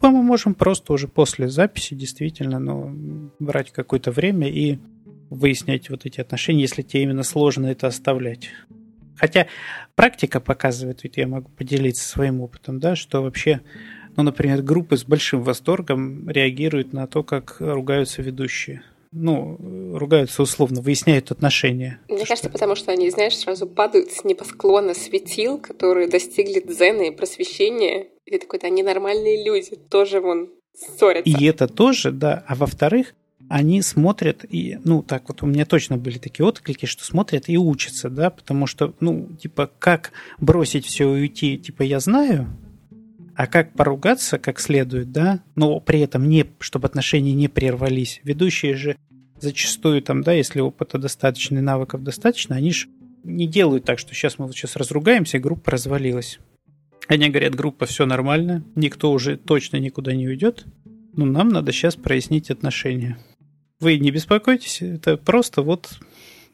Мы 0.00 0.22
можем 0.22 0.54
просто 0.54 0.92
уже 0.92 1.08
после 1.08 1.48
записи 1.48 1.94
действительно, 1.94 2.58
ну, 2.58 3.30
брать 3.38 3.70
какое-то 3.70 4.10
время 4.10 4.48
и 4.48 4.78
выяснять 5.28 5.90
вот 5.90 6.06
эти 6.06 6.20
отношения, 6.20 6.62
если 6.62 6.82
тебе 6.82 7.04
именно 7.04 7.22
сложно 7.22 7.66
это 7.66 7.86
оставлять. 7.86 8.50
Хотя 9.20 9.48
практика 9.96 10.40
показывает, 10.40 11.04
ведь 11.04 11.18
я 11.18 11.26
могу 11.26 11.50
поделиться 11.50 12.08
своим 12.08 12.40
опытом, 12.40 12.80
да, 12.80 12.96
что 12.96 13.22
вообще, 13.22 13.60
ну, 14.16 14.22
например, 14.22 14.62
группы 14.62 14.96
с 14.96 15.04
большим 15.04 15.42
восторгом 15.42 16.28
реагируют 16.30 16.94
на 16.94 17.06
то, 17.06 17.22
как 17.22 17.56
ругаются 17.58 18.22
ведущие. 18.22 18.82
Ну, 19.12 19.58
ругаются 19.98 20.40
условно, 20.40 20.80
выясняют 20.80 21.30
отношения. 21.32 22.00
Мне 22.08 22.24
кажется, 22.24 22.48
потому 22.48 22.76
что 22.76 22.92
они, 22.92 23.10
знаешь, 23.10 23.36
сразу 23.36 23.66
падают 23.66 24.10
с 24.10 24.24
небосклона 24.24 24.94
светил, 24.94 25.58
которые 25.58 26.08
достигли 26.08 26.60
дзена 26.60 27.02
и 27.02 27.10
просвещения. 27.10 28.06
И 28.24 28.30
ты 28.30 28.38
такой, 28.38 28.60
да, 28.60 28.68
они 28.68 28.82
нормальные 28.82 29.44
люди, 29.44 29.76
тоже 29.90 30.20
вон 30.20 30.48
ссорятся. 30.74 31.28
И 31.28 31.44
это 31.44 31.68
тоже, 31.68 32.10
да. 32.10 32.42
А 32.46 32.54
во-вторых, 32.54 33.14
они 33.50 33.82
смотрят 33.82 34.44
и, 34.48 34.78
ну, 34.84 35.02
так 35.02 35.28
вот 35.28 35.42
у 35.42 35.46
меня 35.46 35.66
точно 35.66 35.96
были 35.96 36.18
такие 36.18 36.46
отклики, 36.46 36.86
что 36.86 37.04
смотрят 37.04 37.48
и 37.48 37.58
учатся, 37.58 38.08
да, 38.08 38.30
потому 38.30 38.68
что, 38.68 38.94
ну, 39.00 39.28
типа, 39.42 39.68
как 39.80 40.12
бросить 40.38 40.86
все 40.86 41.16
и 41.16 41.22
уйти, 41.22 41.58
типа, 41.58 41.82
я 41.82 41.98
знаю, 41.98 42.46
а 43.34 43.48
как 43.48 43.72
поругаться 43.72 44.38
как 44.38 44.60
следует, 44.60 45.10
да, 45.10 45.42
но 45.56 45.80
при 45.80 45.98
этом 45.98 46.28
не, 46.28 46.46
чтобы 46.60 46.86
отношения 46.86 47.32
не 47.32 47.48
прервались. 47.48 48.20
Ведущие 48.22 48.76
же 48.76 48.96
зачастую 49.40 50.00
там, 50.00 50.22
да, 50.22 50.32
если 50.32 50.60
опыта 50.60 50.98
достаточно 50.98 51.58
и 51.58 51.60
навыков 51.62 52.04
достаточно, 52.04 52.54
они 52.54 52.70
же 52.70 52.86
не 53.24 53.48
делают 53.48 53.84
так, 53.84 53.98
что 53.98 54.14
сейчас 54.14 54.38
мы 54.38 54.46
вот 54.46 54.54
сейчас 54.54 54.76
разругаемся, 54.76 55.38
и 55.38 55.40
группа 55.40 55.72
развалилась. 55.72 56.38
Они 57.08 57.28
говорят, 57.28 57.56
группа, 57.56 57.84
все 57.86 58.06
нормально, 58.06 58.64
никто 58.76 59.10
уже 59.10 59.36
точно 59.36 59.78
никуда 59.78 60.14
не 60.14 60.28
уйдет, 60.28 60.66
но 61.16 61.24
нам 61.24 61.48
надо 61.48 61.72
сейчас 61.72 61.96
прояснить 61.96 62.50
отношения. 62.52 63.18
Вы 63.80 63.98
не 63.98 64.10
беспокойтесь, 64.10 64.82
это 64.82 65.16
просто 65.16 65.62
вот 65.62 65.90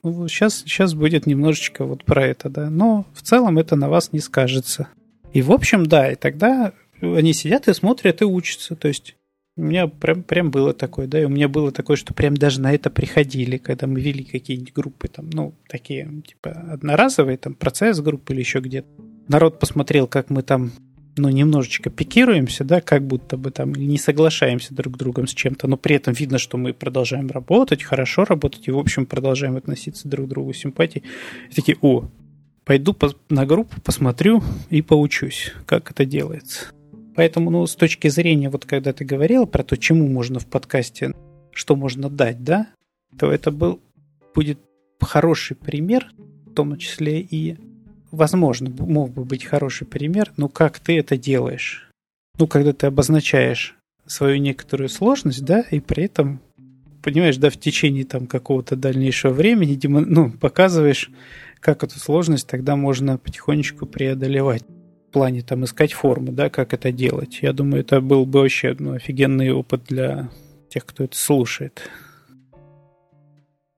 сейчас, 0.02 0.60
сейчас 0.60 0.94
будет 0.94 1.26
немножечко 1.26 1.84
вот 1.84 2.04
про 2.04 2.24
это, 2.24 2.48
да. 2.48 2.70
Но 2.70 3.06
в 3.12 3.22
целом 3.22 3.58
это 3.58 3.76
на 3.76 3.88
вас 3.88 4.12
не 4.12 4.20
скажется. 4.20 4.88
И 5.32 5.42
в 5.42 5.52
общем, 5.52 5.86
да, 5.86 6.12
и 6.12 6.14
тогда 6.14 6.72
они 7.00 7.32
сидят 7.32 7.68
и 7.68 7.74
смотрят 7.74 8.22
и 8.22 8.24
учатся. 8.24 8.76
То 8.76 8.88
есть 8.88 9.16
у 9.56 9.62
меня 9.62 9.88
прям, 9.88 10.22
прям 10.22 10.50
было 10.50 10.72
такое, 10.74 11.06
да, 11.06 11.20
и 11.20 11.24
у 11.24 11.28
меня 11.28 11.48
было 11.48 11.72
такое, 11.72 11.96
что 11.96 12.14
прям 12.14 12.36
даже 12.36 12.60
на 12.60 12.72
это 12.72 12.90
приходили, 12.90 13.56
когда 13.56 13.86
мы 13.86 14.00
вели 14.00 14.22
какие-нибудь 14.22 14.74
группы, 14.74 15.08
там, 15.08 15.30
ну, 15.30 15.54
такие, 15.68 16.08
типа, 16.26 16.50
одноразовые, 16.72 17.38
там, 17.38 17.54
процесс 17.54 18.00
группы 18.00 18.34
или 18.34 18.40
еще 18.40 18.60
где-то. 18.60 18.88
Народ 19.28 19.58
посмотрел, 19.58 20.06
как 20.06 20.30
мы 20.30 20.42
там 20.42 20.72
ну, 21.16 21.28
немножечко 21.30 21.90
пикируемся, 21.90 22.64
да, 22.64 22.80
как 22.80 23.06
будто 23.06 23.36
бы 23.36 23.50
там 23.50 23.72
не 23.74 23.98
соглашаемся 23.98 24.74
друг 24.74 24.96
с 24.96 24.98
другом 24.98 25.26
с 25.26 25.34
чем-то, 25.34 25.66
но 25.66 25.76
при 25.76 25.96
этом 25.96 26.12
видно, 26.12 26.38
что 26.38 26.58
мы 26.58 26.74
продолжаем 26.74 27.28
работать, 27.28 27.82
хорошо 27.82 28.24
работать, 28.24 28.68
и, 28.68 28.70
в 28.70 28.78
общем, 28.78 29.06
продолжаем 29.06 29.56
относиться 29.56 30.08
друг 30.08 30.26
к 30.26 30.28
другу 30.28 30.52
с 30.52 30.58
симпатией. 30.58 31.04
И 31.50 31.54
такие, 31.54 31.78
о, 31.80 32.08
пойду 32.64 32.92
по, 32.92 33.14
на 33.30 33.46
группу, 33.46 33.80
посмотрю 33.80 34.42
и 34.68 34.82
поучусь, 34.82 35.52
как 35.64 35.90
это 35.90 36.04
делается. 36.04 36.66
Поэтому, 37.14 37.50
ну, 37.50 37.66
с 37.66 37.74
точки 37.74 38.08
зрения, 38.08 38.50
вот 38.50 38.66
когда 38.66 38.92
ты 38.92 39.04
говорил 39.04 39.46
про 39.46 39.64
то, 39.64 39.76
чему 39.76 40.06
можно 40.06 40.38
в 40.38 40.46
подкасте, 40.46 41.14
что 41.50 41.76
можно 41.76 42.10
дать, 42.10 42.44
да, 42.44 42.68
то 43.18 43.32
это 43.32 43.50
был, 43.50 43.80
будет 44.34 44.60
хороший 45.00 45.56
пример, 45.56 46.12
в 46.44 46.52
том 46.52 46.76
числе 46.76 47.20
и, 47.20 47.56
возможно, 48.10 48.70
мог 48.70 49.10
бы 49.10 49.24
быть 49.24 49.44
хороший 49.44 49.86
пример, 49.86 50.32
но 50.36 50.48
как 50.48 50.78
ты 50.78 50.98
это 50.98 51.16
делаешь. 51.16 51.90
Ну, 52.38 52.46
когда 52.46 52.72
ты 52.72 52.86
обозначаешь 52.86 53.76
свою 54.06 54.38
некоторую 54.38 54.88
сложность, 54.88 55.44
да, 55.44 55.62
и 55.62 55.80
при 55.80 56.04
этом, 56.04 56.40
понимаешь, 57.02 57.36
да, 57.38 57.50
в 57.50 57.56
течение 57.56 58.04
там 58.04 58.26
какого-то 58.26 58.76
дальнейшего 58.76 59.32
времени, 59.32 59.78
ну, 59.86 60.30
показываешь, 60.30 61.10
как 61.60 61.82
эту 61.82 61.98
сложность 61.98 62.46
тогда 62.46 62.76
можно 62.76 63.18
потихонечку 63.18 63.86
преодолевать. 63.86 64.62
В 65.08 65.12
плане 65.16 65.40
там 65.40 65.64
искать 65.64 65.94
формы, 65.94 66.32
да, 66.32 66.50
как 66.50 66.74
это 66.74 66.92
делать. 66.92 67.38
Я 67.40 67.52
думаю, 67.52 67.80
это 67.80 68.00
был 68.00 68.26
бы 68.26 68.40
вообще 68.40 68.76
ну, 68.78 68.92
офигенный 68.92 69.50
опыт 69.50 69.84
для 69.84 70.28
тех, 70.68 70.84
кто 70.84 71.04
это 71.04 71.16
слушает. 71.16 71.88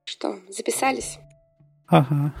Что, 0.03 0.37
записались? 0.49 1.17
Ага. 1.87 2.33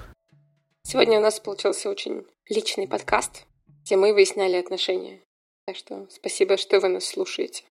Сегодня 0.83 1.19
у 1.19 1.21
нас 1.21 1.39
получился 1.39 1.89
очень 1.89 2.25
личный 2.47 2.87
подкаст, 2.87 3.45
где 3.83 3.95
мы 3.95 4.13
выясняли 4.13 4.55
отношения. 4.55 5.23
Так 5.65 5.75
что 5.75 6.07
спасибо, 6.09 6.57
что 6.57 6.79
вы 6.79 6.89
нас 6.89 7.05
слушаете. 7.05 7.63